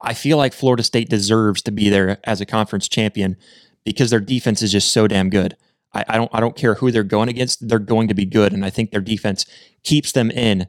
[0.00, 3.36] I feel like Florida State deserves to be there as a conference champion
[3.84, 5.56] because their defense is just so damn good.
[5.94, 8.52] I, I don't I don't care who they're going against, they're going to be good,
[8.52, 9.46] and I think their defense
[9.82, 10.66] keeps them in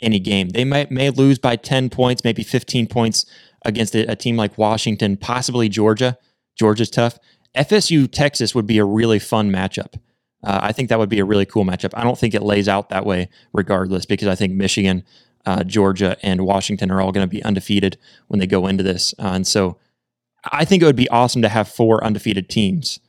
[0.00, 0.50] any game.
[0.50, 3.26] They might may lose by ten points, maybe fifteen points
[3.64, 6.16] against a, a team like Washington, possibly Georgia.
[6.58, 7.18] Georgia's tough.
[7.56, 9.94] FSU Texas would be a really fun matchup.
[10.42, 11.90] Uh, I think that would be a really cool matchup.
[11.94, 15.04] I don't think it lays out that way regardless because I think Michigan,
[15.46, 17.96] uh, Georgia, and Washington are all going to be undefeated
[18.28, 19.14] when they go into this.
[19.18, 19.78] Uh, and so
[20.44, 23.00] I think it would be awesome to have four undefeated teams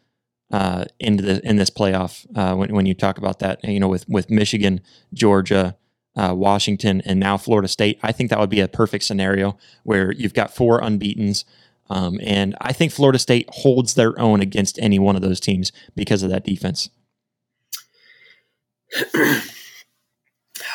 [0.52, 3.64] uh, into the in this playoff uh, when, when you talk about that.
[3.64, 4.82] You know, with with Michigan,
[5.14, 5.78] Georgia,
[6.16, 8.00] uh, Washington, and now Florida State.
[8.04, 11.46] I think that would be a perfect scenario where you've got four unbeaten's.
[11.90, 15.74] Um, and I think Florida State holds their own against any one of those teams
[15.94, 16.90] because of that defense.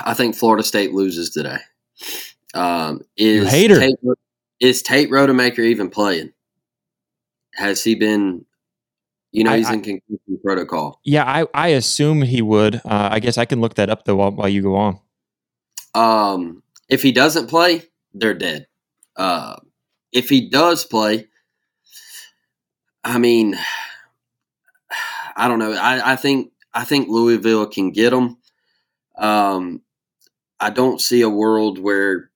[0.05, 1.59] I think Florida State loses today.
[2.55, 3.79] Um, is hater.
[3.81, 3.97] Tate,
[4.61, 6.33] is Tate Rodemaker even playing?
[7.55, 8.45] Has he been?
[9.33, 11.01] You know, I- he's I- in concussion protocol.
[11.05, 12.77] Yeah, I, I assume he would.
[12.77, 15.01] Uh, I guess I can look that up though while, while you go on.
[15.95, 17.83] Um, if he doesn't play,
[18.15, 18.67] they're dead.
[19.17, 19.57] Uh,
[20.13, 21.29] if he does play,
[23.03, 23.57] I mean,
[25.37, 25.73] I don't know.
[25.73, 28.37] I, I think I think Louisville can get him.
[29.19, 29.83] Um,
[30.61, 32.31] I don't see a world where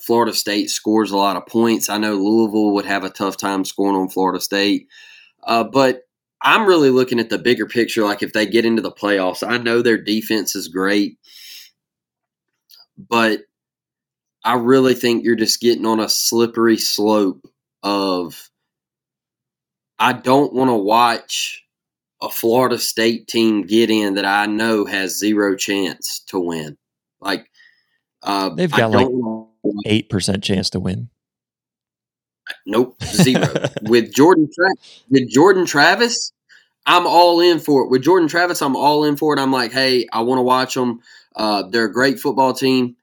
[0.00, 1.88] Florida State scores a lot of points.
[1.88, 4.88] I know Louisville would have a tough time scoring on Florida State,
[5.44, 6.02] uh, but
[6.42, 8.02] I'm really looking at the bigger picture.
[8.04, 11.18] Like if they get into the playoffs, I know their defense is great,
[12.96, 13.42] but
[14.44, 17.48] I really think you're just getting on a slippery slope
[17.82, 18.50] of
[19.98, 21.64] I don't want to watch
[22.20, 26.76] a Florida State team get in that I know has zero chance to win.
[27.20, 27.46] Like
[28.24, 29.08] uh, They've got, like,
[29.86, 31.08] Eight percent chance to win.
[32.66, 33.46] nope zero
[33.82, 34.74] with Jordan Tra-
[35.08, 36.32] with Jordan Travis.
[36.86, 37.90] I'm all in for it.
[37.90, 39.40] With Jordan Travis, I'm all in for it.
[39.40, 41.00] I'm like, hey, I want to watch them.
[41.34, 42.96] Uh, they're a great football team.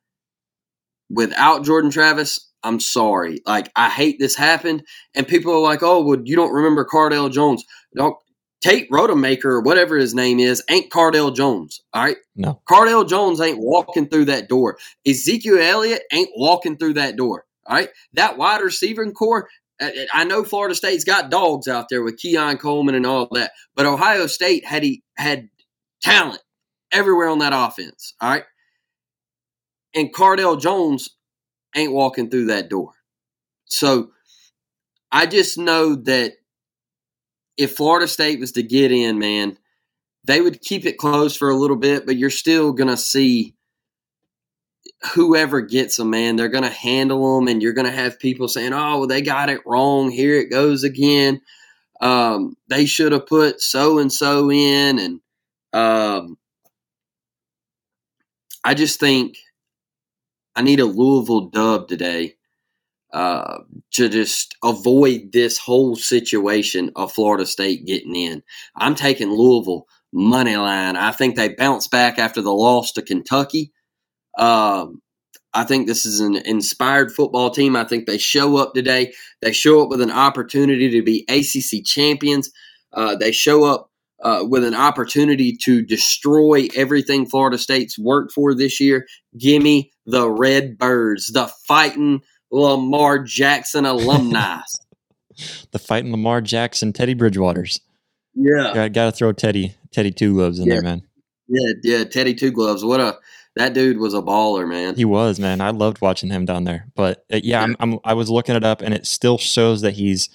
[1.10, 3.42] Without Jordan Travis, I'm sorry.
[3.48, 4.84] Like, I hate this happened.
[5.16, 7.66] And people are like, oh, well, you don't remember Cardale Jones.
[7.96, 8.16] Don't
[8.62, 11.82] Tate Rodemaker or whatever his name is ain't Cardale Jones.
[11.94, 12.18] All right.
[12.36, 12.62] No.
[12.70, 14.78] Cardale Jones ain't walking through that door.
[15.06, 17.46] Ezekiel Elliott ain't walking through that door.
[17.66, 17.90] All right.
[18.14, 19.50] That wide receiving corps,
[19.80, 23.52] I I know Florida State's got dogs out there with Keon Coleman and all that,
[23.76, 25.50] but Ohio State had he had
[26.02, 26.42] talent
[26.92, 28.14] everywhere on that offense.
[28.22, 28.44] All right.
[29.96, 31.10] And Cardale Jones
[31.76, 32.92] ain't walking through that door.
[33.66, 34.12] So
[35.12, 36.34] I just know that
[37.58, 39.58] if Florida State was to get in, man,
[40.24, 43.56] they would keep it close for a little bit, but you're still going to see
[45.14, 46.36] whoever gets them, man.
[46.36, 49.22] They're going to handle them, and you're going to have people saying, oh, well, they
[49.22, 50.12] got it wrong.
[50.12, 51.42] Here it goes again.
[52.02, 55.00] Um, they should have put so and so in.
[55.00, 55.20] And
[55.74, 56.38] um,
[58.64, 59.38] I just think
[60.56, 62.36] I need a Louisville dub today
[63.14, 63.60] uh,
[63.92, 68.44] to just avoid this whole situation of Florida State getting in.
[68.76, 70.96] I'm taking Louisville money line.
[70.96, 73.72] I think they bounce back after the loss to Kentucky.
[74.38, 75.02] Um,
[75.54, 77.76] I think this is an inspired football team.
[77.76, 79.14] I think they show up today.
[79.42, 82.50] They show up with an opportunity to be ACC champions.
[82.94, 83.90] Uh, they show up
[84.22, 89.06] uh, with an opportunity to destroy everything Florida State's worked for this year.
[89.38, 94.60] Gimme the Red Birds, the fighting Lamar Jackson alumni.
[95.72, 97.80] The fighting Lamar Jackson, Teddy Bridgewaters.
[98.36, 100.74] yeah, Got, got to throw Teddy Teddy Two Gloves in Yeah.
[100.76, 101.02] there, man.
[101.48, 102.04] yeah, yeah.
[102.04, 102.84] Teddy Two Gloves.
[102.86, 103.18] What a
[103.56, 104.96] that dude was a baller, man.
[104.96, 105.60] He was, man.
[105.62, 106.86] I loved watching him down there.
[106.96, 109.94] But uh, yeah, I'm, I'm, I was looking it up, and it still shows that
[109.94, 110.30] he's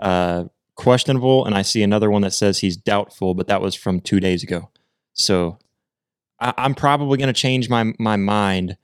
[0.00, 0.44] uh,
[0.76, 1.44] questionable.
[1.46, 4.42] And I see another one that says he's doubtful, but that was from two days
[4.42, 4.70] ago.
[5.14, 5.58] So
[6.38, 8.76] I, I'm probably going to change my my mind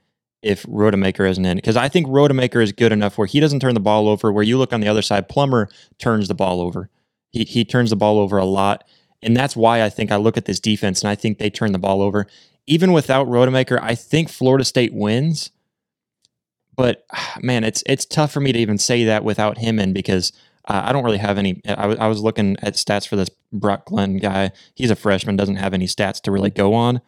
[0.43, 3.75] if Rodemaker isn't in because I think Rodemaker is good enough where he doesn't turn
[3.75, 4.33] the ball over.
[4.33, 5.69] Where you look on the other side, Plummer
[5.99, 6.89] turns the ball over.
[7.31, 8.85] He he turns the ball over a lot,
[9.23, 11.73] and that's why I think I look at this defense and I think they turn
[11.73, 12.27] the ball over
[12.71, 15.51] even without Rodemaker, I think Florida State wins.
[16.77, 17.05] But
[17.43, 20.33] man, it's it's tough for me to even say that without him in because
[20.67, 21.61] uh, I don't really have any.
[21.67, 24.53] I was I was looking at stats for this Brock Glenn guy.
[24.75, 27.01] He's a freshman, doesn't have any stats to really go on.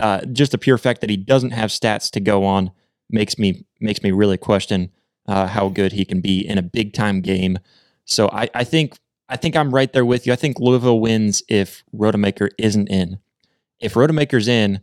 [0.00, 2.70] Uh, just the pure fact that he doesn't have stats to go on
[3.10, 4.90] makes me makes me really question
[5.26, 7.58] uh, how good he can be in a big time game.
[8.04, 10.32] So I, I think I think I'm right there with you.
[10.32, 13.18] I think Louisville wins if Rodemaker isn't in.
[13.78, 14.80] If Rodemaker's in,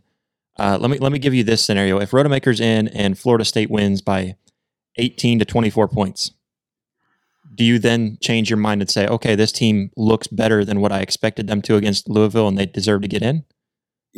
[0.58, 1.98] uh, let me let me give you this scenario.
[1.98, 4.36] If Rodemaker's in and Florida State wins by
[4.96, 6.30] 18 to 24 points,
[7.54, 10.92] do you then change your mind and say, okay, this team looks better than what
[10.92, 13.44] I expected them to against Louisville, and they deserve to get in?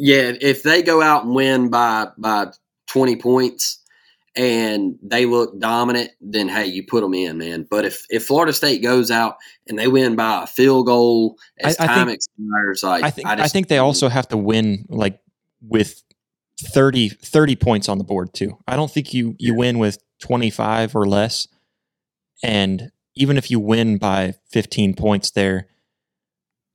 [0.01, 2.53] Yeah, if they go out and win by by
[2.87, 3.83] twenty points
[4.37, 7.67] and they look dominant, then hey, you put them in, man.
[7.69, 9.37] But if if Florida State goes out
[9.67, 13.11] and they win by a field goal as I, I time think, expires, like I
[13.11, 15.19] think I, I think they also have to win like
[15.61, 16.01] with
[16.61, 18.57] 30, 30 points on the board too.
[18.69, 21.49] I don't think you you win with twenty five or less,
[22.41, 25.67] and even if you win by 15 points there,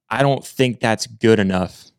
[0.09, 1.92] I don't think that's good enough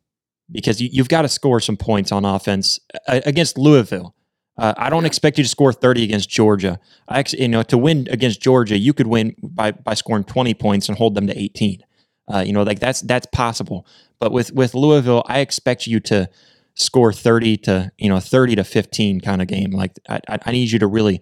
[0.50, 4.14] because you, have got to score some points on offense uh, against Louisville.
[4.56, 6.78] Uh, I don't expect you to score 30 against Georgia.
[7.08, 10.54] I actually, you know, to win against Georgia, you could win by by scoring 20
[10.54, 11.82] points and hold them to 18.
[12.32, 13.86] Uh, you know, like that's that's possible.
[14.20, 16.30] But with with Louisville, I expect you to
[16.74, 19.72] score 30 to you know 30 to 15 kind of game.
[19.72, 21.20] Like I, I need you to really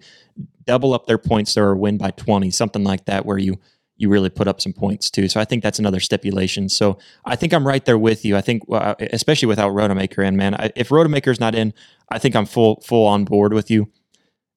[0.65, 3.59] double up their points or win by 20, something like that, where you
[3.97, 5.27] you really put up some points too.
[5.27, 6.67] So I think that's another stipulation.
[6.67, 8.35] So I think I'm right there with you.
[8.35, 10.55] I think, uh, especially without Rodemaker in, man.
[10.55, 11.73] I, if Rodemaker's not in,
[12.09, 13.91] I think I'm full full on board with you,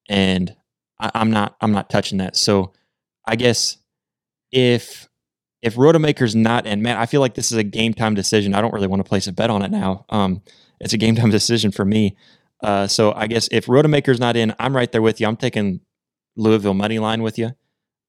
[0.08, 0.54] and
[0.98, 2.36] I, I'm not I'm not touching that.
[2.36, 2.72] So
[3.26, 3.78] I guess
[4.52, 5.08] if
[5.62, 8.54] if Rodemaker's not in, man, I feel like this is a game time decision.
[8.54, 10.06] I don't really want to place a bet on it now.
[10.10, 10.42] Um,
[10.80, 12.16] it's a game time decision for me.
[12.62, 15.26] Uh, so I guess if Rodemaker's not in, I'm right there with you.
[15.26, 15.80] I'm taking
[16.36, 17.50] Louisville money line with you,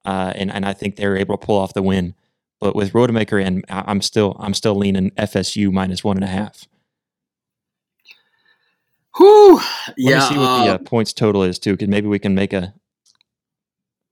[0.08, 2.16] uh, and and I think they're able to pull off the win.
[2.60, 6.66] But with Rodemaker in, I'm still I'm still leaning FSU minus one and a half.
[9.18, 9.58] Whew.
[9.58, 10.16] Let yeah.
[10.16, 12.54] me see what the uh, um points total is too, because maybe we can make
[12.54, 12.74] a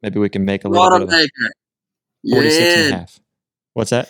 [0.04, 1.10] maybe we can make a little Rodemaker.
[1.10, 1.30] bit
[2.26, 2.84] of 46 yeah.
[2.84, 3.20] and a half.
[3.74, 4.10] What's that?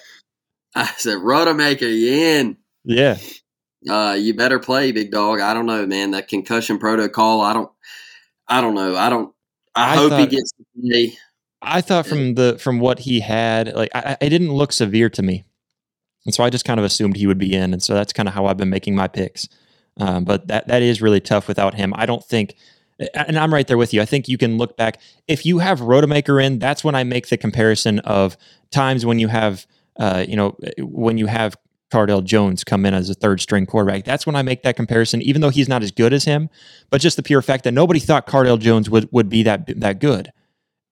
[0.73, 2.57] I said Rodemaker, in.
[2.83, 3.17] Yeah.
[3.87, 5.39] Uh, you better play, big dog.
[5.39, 6.11] I don't know, man.
[6.11, 7.41] That concussion protocol.
[7.41, 7.71] I don't.
[8.47, 8.95] I don't know.
[8.95, 9.33] I don't.
[9.75, 11.17] I, I hope thought, he gets to play.
[11.65, 15.21] I thought from the from what he had, like I, it didn't look severe to
[15.21, 15.43] me,
[16.25, 18.29] and so I just kind of assumed he would be in, and so that's kind
[18.29, 19.47] of how I've been making my picks.
[19.97, 21.93] Um, but that that is really tough without him.
[21.95, 22.55] I don't think,
[23.13, 24.01] and I'm right there with you.
[24.01, 26.59] I think you can look back if you have Rodemaker in.
[26.59, 28.37] That's when I make the comparison of
[28.71, 29.65] times when you have,
[29.97, 31.55] uh, you know, when you have
[31.91, 34.03] Cardale Jones come in as a third string quarterback.
[34.03, 36.49] That's when I make that comparison, even though he's not as good as him,
[36.89, 39.99] but just the pure fact that nobody thought Cardale Jones would, would be that that
[39.99, 40.31] good.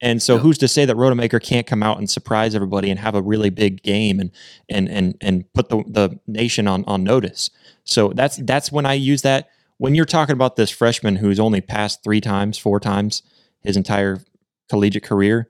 [0.04, 3.16] And so, who's to say that Rodemaker can't come out and surprise everybody and have
[3.16, 4.32] a really big game and
[4.68, 7.50] and and and put the, the nation on on notice?
[7.86, 9.48] So that's that's when I use that.
[9.78, 13.24] When you're talking about this freshman who's only passed three times, four times
[13.62, 14.20] his entire
[14.70, 15.50] collegiate career,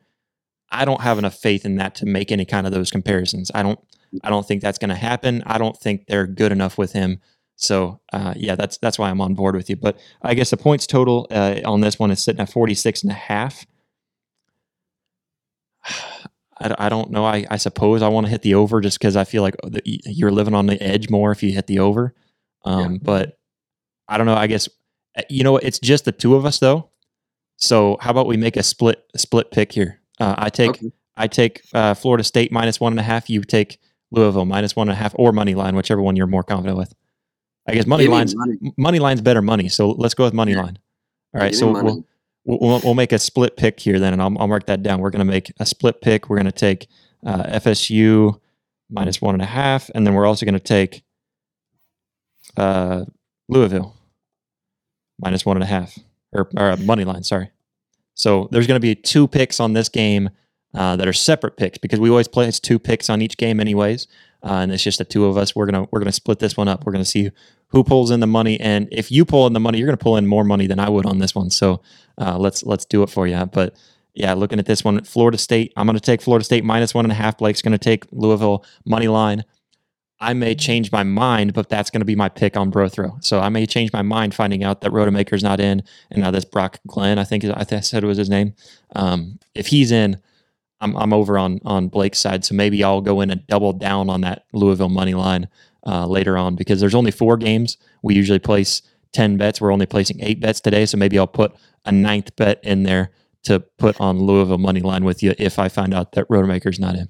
[0.71, 3.49] I don't have enough faith in that to make any kind of those comparisons.
[3.55, 3.79] I don't
[4.23, 5.41] I don't think that's going to happen.
[5.47, 7.21] I don't think they're good enough with him.
[7.55, 9.77] So uh, yeah, that's that's why I'm on board with you.
[9.77, 13.11] But I guess the points total uh, on this one is sitting at 46 and
[13.11, 13.65] a half.
[16.59, 17.25] I, I don't know.
[17.25, 20.31] I, I suppose I want to hit the over just because I feel like you're
[20.31, 22.13] living on the edge more if you hit the over.
[22.63, 22.97] Um, yeah.
[23.01, 23.39] But
[24.07, 24.35] I don't know.
[24.35, 24.69] I guess
[25.17, 26.89] uh, you know it's just the two of us though.
[27.57, 29.99] So how about we make a split split pick here?
[30.19, 30.91] Uh, I take okay.
[31.15, 33.29] I take uh, Florida State minus one and a half.
[33.29, 33.79] You take
[34.11, 36.93] Louisville minus one and a half or money line, whichever one you're more confident with.
[37.67, 38.57] I guess money lines money.
[38.77, 40.63] money line's better money, so let's go with money yeah.
[40.63, 40.79] line.
[41.33, 42.05] All right, so we'll,
[42.45, 44.99] we'll, we'll make a split pick here then, and I'll, I'll mark that down.
[44.99, 46.29] We're going to make a split pick.
[46.29, 46.87] We're going to take
[47.25, 48.39] uh, FSU
[48.89, 51.03] minus one and a half, and then we're also going to take
[52.57, 53.05] uh,
[53.49, 53.95] Louisville
[55.19, 55.97] minus one and a half
[56.31, 57.23] or, or money line.
[57.23, 57.49] Sorry.
[58.15, 60.29] So there's going to be two picks on this game
[60.73, 64.07] uh, that are separate picks because we always place two picks on each game, anyways.
[64.43, 65.55] Uh, and it's just the two of us.
[65.55, 66.85] We're gonna we're gonna split this one up.
[66.85, 67.31] We're gonna see
[67.73, 70.15] who pulls in the money, and if you pull in the money, you're gonna pull
[70.15, 71.49] in more money than I would on this one.
[71.49, 71.81] So
[72.17, 73.45] uh, let's let's do it for you.
[73.47, 73.75] But
[74.13, 75.73] yeah, looking at this one, Florida State.
[75.75, 77.39] I'm gonna take Florida State minus one and a half.
[77.39, 79.43] Blake's gonna take Louisville money line.
[80.19, 83.21] I may change my mind, but that's going to be my pick on BroThrow.
[83.21, 86.45] So I may change my mind finding out that Rodemaker's not in, and now this
[86.45, 88.53] Brock Glenn, I think I said it was his name.
[88.95, 90.21] Um, if he's in,
[90.79, 94.09] I'm I'm over on on Blake's side, so maybe I'll go in and double down
[94.09, 95.49] on that Louisville money line
[95.85, 97.77] uh, later on because there's only four games.
[98.01, 98.81] We usually place
[99.11, 99.61] ten bets.
[99.61, 101.53] We're only placing eight bets today, so maybe I'll put
[101.85, 103.11] a ninth bet in there
[103.43, 106.95] to put on Louisville money line with you if I find out that Rodemaker's not
[106.95, 107.09] in.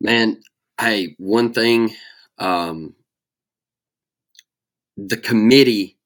[0.00, 0.40] Man,
[0.80, 1.94] hey, one thing,
[2.38, 2.94] um,
[4.96, 5.98] the committee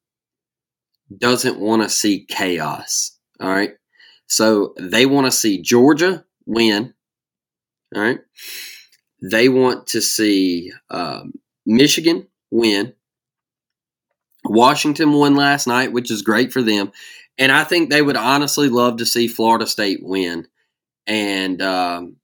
[1.16, 3.16] doesn't want to see chaos.
[3.40, 3.72] All right.
[4.26, 6.94] So they want to see Georgia win.
[7.94, 8.18] All right.
[9.30, 11.34] They want to see um,
[11.66, 12.94] Michigan win.
[14.44, 16.92] Washington won last night, which is great for them.
[17.38, 20.48] And I think they would honestly love to see Florida State win.
[21.06, 22.16] and um,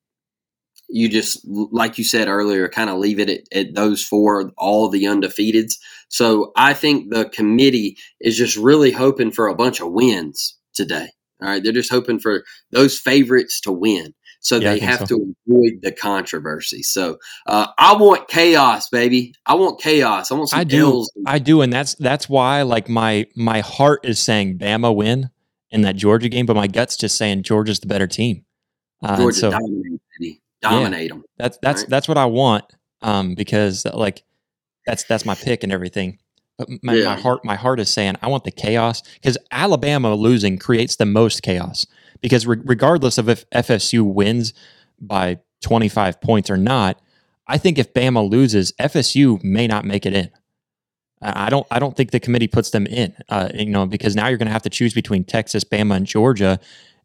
[0.89, 4.89] you just like you said earlier, kind of leave it at, at those four, all
[4.91, 5.75] the undefeateds.
[6.09, 11.09] So I think the committee is just really hoping for a bunch of wins today.
[11.43, 14.15] All right, they're just hoping for those favorites to win.
[14.41, 15.07] So yeah, they have so.
[15.07, 16.83] to avoid the controversy.
[16.83, 19.35] So uh, I want chaos, baby.
[19.45, 20.33] I want chaos.
[20.33, 20.79] I want some I do.
[20.79, 21.13] Ills.
[21.27, 25.31] I do, and that's that's why like my my heart is saying Bama win
[25.71, 28.45] in that Georgia game, but my gut's just saying Georgia's the better team.
[29.03, 30.43] Uh, Georgia so, dominate, baby.
[30.63, 31.25] dominate yeah, them.
[31.37, 31.91] That's that's right?
[31.91, 32.65] that's what I want
[33.03, 34.25] um, because like
[34.87, 36.19] that's that's my pick and everything.
[36.57, 37.05] But my, yeah.
[37.15, 41.07] my heart my heart is saying I want the chaos because Alabama losing creates the
[41.07, 41.87] most chaos
[42.21, 44.53] because re- regardless of if FSU wins
[45.01, 47.01] by 25 points or not,
[47.47, 50.31] I think if Bama loses, FSU may not make it in.
[51.23, 51.67] I don't.
[51.71, 53.15] I don't think the committee puts them in.
[53.29, 56.07] Uh, you know, because now you're going to have to choose between Texas, Bama, and
[56.07, 56.59] Georgia,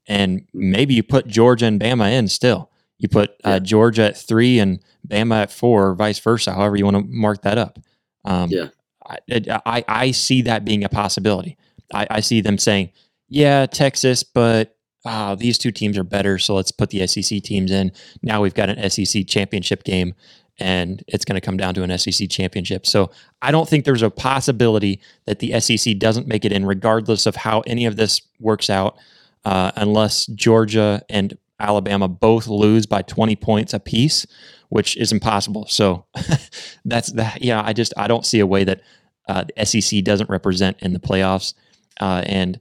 [0.07, 2.71] and maybe you put Georgia and Bama in still.
[2.97, 6.53] You put uh, Georgia at three and Bama at four, or vice versa.
[6.53, 7.77] However you want to mark that up.
[8.23, 8.69] Um, yeah,
[9.05, 9.17] I,
[9.65, 11.57] I, I see that being a possibility.
[11.93, 12.91] I, I see them saying,
[13.27, 14.74] "Yeah, Texas, but
[15.05, 17.91] ah, these two teams are better, so let's put the SEC teams in.
[18.21, 20.13] Now we've got an SEC championship game,
[20.59, 22.85] and it's going to come down to an SEC championship.
[22.85, 27.25] So I don't think there's a possibility that the SEC doesn't make it in, regardless
[27.25, 28.97] of how any of this works out,
[29.43, 34.25] uh, unless Georgia and Alabama both lose by 20 points apiece,
[34.69, 35.67] which is impossible.
[35.67, 36.05] So
[36.85, 37.41] that's that.
[37.41, 38.81] Yeah, I just I don't see a way that
[39.27, 41.53] uh, the SEC doesn't represent in the playoffs,
[41.99, 42.59] uh, and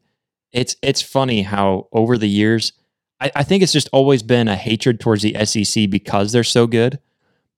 [0.55, 2.73] it's it's funny how over the years,
[3.21, 6.67] I, I think it's just always been a hatred towards the SEC because they're so
[6.67, 7.01] good.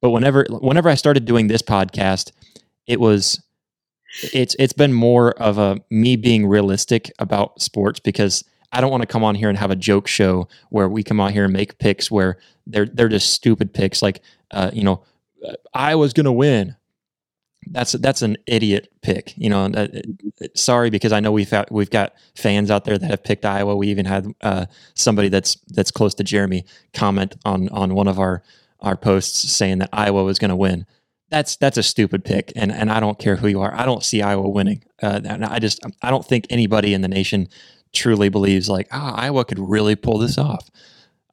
[0.00, 2.32] But whenever whenever I started doing this podcast,
[2.86, 3.40] it was
[4.32, 8.42] it's it's been more of a me being realistic about sports because
[8.72, 11.20] I don't want to come on here and have a joke show where we come
[11.20, 14.22] out here and make picks where they're they're just stupid picks like
[14.52, 15.02] uh, you know
[15.74, 16.76] Iowa's going to win
[17.66, 19.34] that's that's an idiot pick.
[19.36, 19.88] You know, uh,
[20.54, 23.76] sorry because I know we've got, we've got fans out there that have picked Iowa.
[23.76, 26.64] We even had uh, somebody that's that's close to Jeremy
[26.94, 28.42] comment on on one of our
[28.80, 30.86] our posts saying that Iowa was going to win.
[31.28, 33.74] That's that's a stupid pick, and and I don't care who you are.
[33.74, 34.84] I don't see Iowa winning.
[35.02, 37.48] Uh, and I just I don't think anybody in the nation
[37.92, 40.70] truly believes like ah Iowa could really pull this off.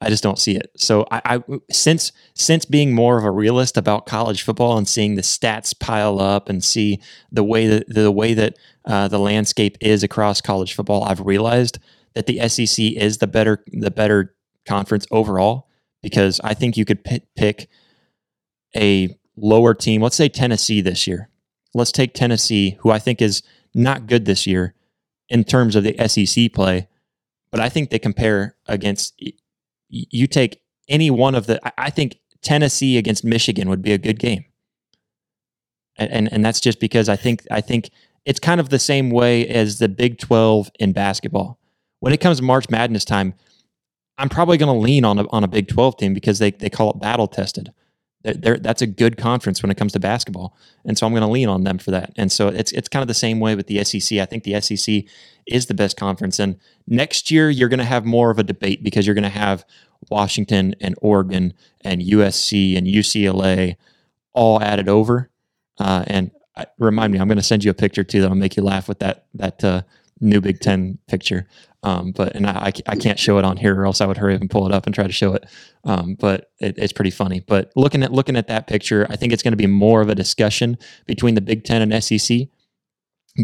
[0.04, 0.70] I just don't see it.
[0.76, 5.14] So I, I, since since being more of a realist about college football and seeing
[5.14, 7.00] the stats pile up and see
[7.32, 11.78] the way that the way that uh, the landscape is across college football, I've realized
[12.14, 14.34] that the SEC is the better the better
[14.66, 15.68] conference overall
[16.02, 17.68] because I think you could p- pick
[18.76, 20.02] a lower team.
[20.02, 21.30] Let's say Tennessee this year.
[21.72, 23.42] Let's take Tennessee, who I think is
[23.74, 24.74] not good this year
[25.28, 26.88] in terms of the SEC play,
[27.50, 29.20] but I think they compare against
[30.10, 31.60] you take any one of the.
[31.80, 34.44] I think Tennessee against Michigan would be a good game,
[35.96, 37.90] and, and and, that's just because I think I think
[38.24, 41.58] it's kind of the same way as the Big Twelve in basketball.
[42.00, 43.34] When it comes to March Madness time,
[44.18, 46.70] I'm probably going to lean on a, on a Big Twelve team because they they
[46.70, 47.72] call it battle tested.
[48.24, 51.28] They're, that's a good conference when it comes to basketball, and so I'm going to
[51.28, 52.12] lean on them for that.
[52.16, 54.18] And so it's it's kind of the same way with the SEC.
[54.18, 55.04] I think the SEC
[55.46, 58.82] is the best conference, and next year you're going to have more of a debate
[58.82, 59.64] because you're going to have
[60.10, 61.52] Washington and Oregon
[61.82, 63.76] and USC and UCLA
[64.32, 65.30] all added over.
[65.78, 68.56] Uh, and I, remind me, I'm going to send you a picture too that'll make
[68.56, 69.82] you laugh with that that uh,
[70.20, 71.46] new Big Ten picture.
[71.84, 74.34] Um, but and I, I can't show it on here, or else I would hurry
[74.34, 75.44] up and pull it up and try to show it.
[75.84, 77.40] Um, but it, it's pretty funny.
[77.46, 80.08] But looking at looking at that picture, I think it's going to be more of
[80.08, 82.48] a discussion between the Big Ten and SEC.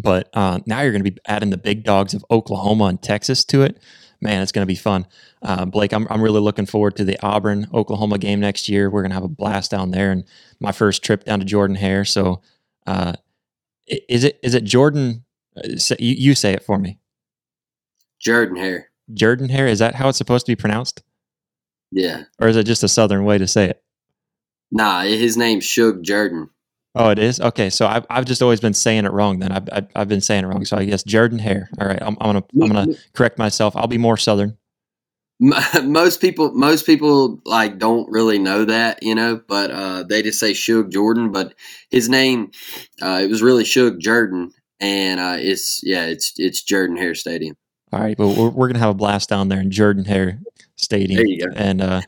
[0.02, 3.44] But uh, now you're going to be adding the big dogs of Oklahoma and Texas
[3.46, 3.82] to it.
[4.22, 5.06] Man, it's going to be fun.
[5.42, 8.88] Uh, Blake, I'm I'm really looking forward to the Auburn Oklahoma game next year.
[8.88, 10.24] We're going to have a blast down there, and
[10.60, 12.06] my first trip down to Jordan Hare.
[12.06, 12.40] So,
[12.86, 13.14] uh,
[13.86, 15.24] is it is it Jordan?
[15.56, 15.68] Uh,
[15.98, 16.99] you, you say it for me.
[18.20, 18.90] Jordan Hare.
[19.12, 19.66] Jordan Hare.
[19.66, 21.02] Is that how it's supposed to be pronounced?
[21.90, 22.24] Yeah.
[22.40, 23.82] Or is it just a southern way to say it?
[24.70, 26.50] Nah, his name's Shug Jordan.
[26.94, 27.70] Oh, it is okay.
[27.70, 29.38] So I've I've just always been saying it wrong.
[29.38, 30.64] Then I've I've, I've been saying it wrong.
[30.64, 31.68] So I guess Jordan Hare.
[31.80, 33.76] All right, I'm, I'm gonna I'm gonna correct myself.
[33.76, 34.56] I'll be more southern.
[35.84, 40.38] Most people most people like don't really know that, you know, but uh, they just
[40.38, 41.32] say Shug Jordan.
[41.32, 41.54] But
[41.90, 42.50] his name,
[43.00, 47.56] uh, it was really Shug Jordan, and uh, it's yeah, it's it's Jordan Hare Stadium.
[47.92, 50.38] All right, but we're, we're gonna have a blast down there in Jordan Hare
[50.76, 51.18] Stadium.
[51.18, 51.52] There you go.
[51.54, 52.00] And uh,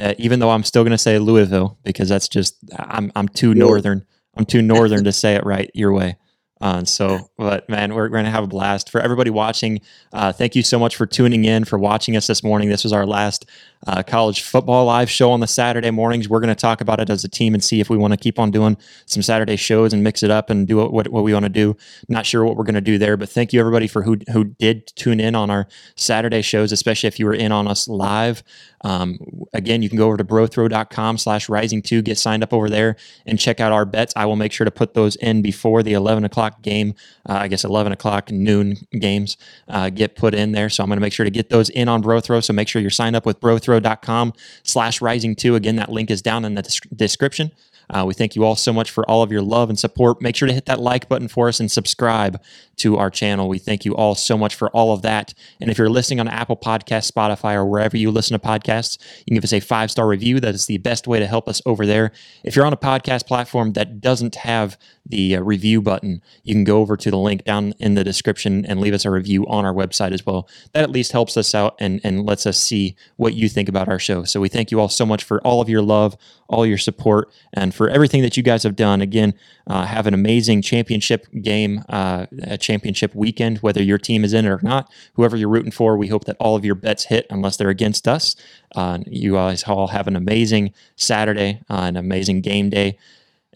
[0.00, 4.06] uh, even though I'm still gonna say Louisville because that's just I'm I'm too northern.
[4.36, 6.16] I'm too northern to say it right your way.
[6.60, 8.90] Uh, so, but man, we're, we're going to have a blast.
[8.90, 9.80] For everybody watching,
[10.12, 12.68] uh, thank you so much for tuning in, for watching us this morning.
[12.68, 13.46] This was our last
[13.86, 16.28] uh, college football live show on the Saturday mornings.
[16.28, 18.16] We're going to talk about it as a team and see if we want to
[18.16, 18.76] keep on doing
[19.06, 21.50] some Saturday shows and mix it up and do what, what, what we want to
[21.50, 21.76] do.
[22.08, 24.44] Not sure what we're going to do there, but thank you everybody for who, who
[24.44, 28.42] did tune in on our Saturday shows, especially if you were in on us live.
[28.82, 29.18] Um,
[29.52, 32.96] again, you can go over to brothrow.com slash rising two, get signed up over there
[33.26, 34.12] and check out our bets.
[34.16, 36.94] I will make sure to put those in before the 11 o'clock game.
[37.28, 39.36] Uh, I guess 11 o'clock noon games
[39.68, 40.68] uh, get put in there.
[40.68, 42.42] So I'm going to make sure to get those in on BroThrow.
[42.42, 45.54] So make sure you're signed up with brothrow.com slash rising two.
[45.54, 47.52] Again, that link is down in the description.
[47.90, 50.20] Uh, we thank you all so much for all of your love and support.
[50.20, 52.40] Make sure to hit that like button for us and subscribe
[52.78, 53.48] to our channel.
[53.48, 55.34] We thank you all so much for all of that.
[55.60, 59.24] And if you're listening on Apple Podcasts, Spotify, or wherever you listen to podcasts, you
[59.26, 60.40] can give us a five star review.
[60.40, 62.12] That is the best way to help us over there.
[62.44, 66.64] If you're on a podcast platform that doesn't have the uh, review button, you can
[66.64, 69.64] go over to the link down in the description and leave us a review on
[69.64, 70.48] our website as well.
[70.72, 73.88] That at least helps us out and, and lets us see what you think about
[73.88, 74.24] our show.
[74.24, 76.16] So we thank you all so much for all of your love,
[76.48, 79.00] all your support, and for everything that you guys have done.
[79.00, 79.34] Again,
[79.66, 82.26] uh, have an amazing championship game, uh,
[82.68, 84.92] championship weekend, whether your team is in it or not.
[85.14, 88.06] Whoever you're rooting for, we hope that all of your bets hit unless they're against
[88.06, 88.36] us.
[88.76, 92.98] Uh, you guys all have an amazing Saturday, uh, an amazing game day.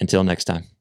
[0.00, 0.71] Until next time.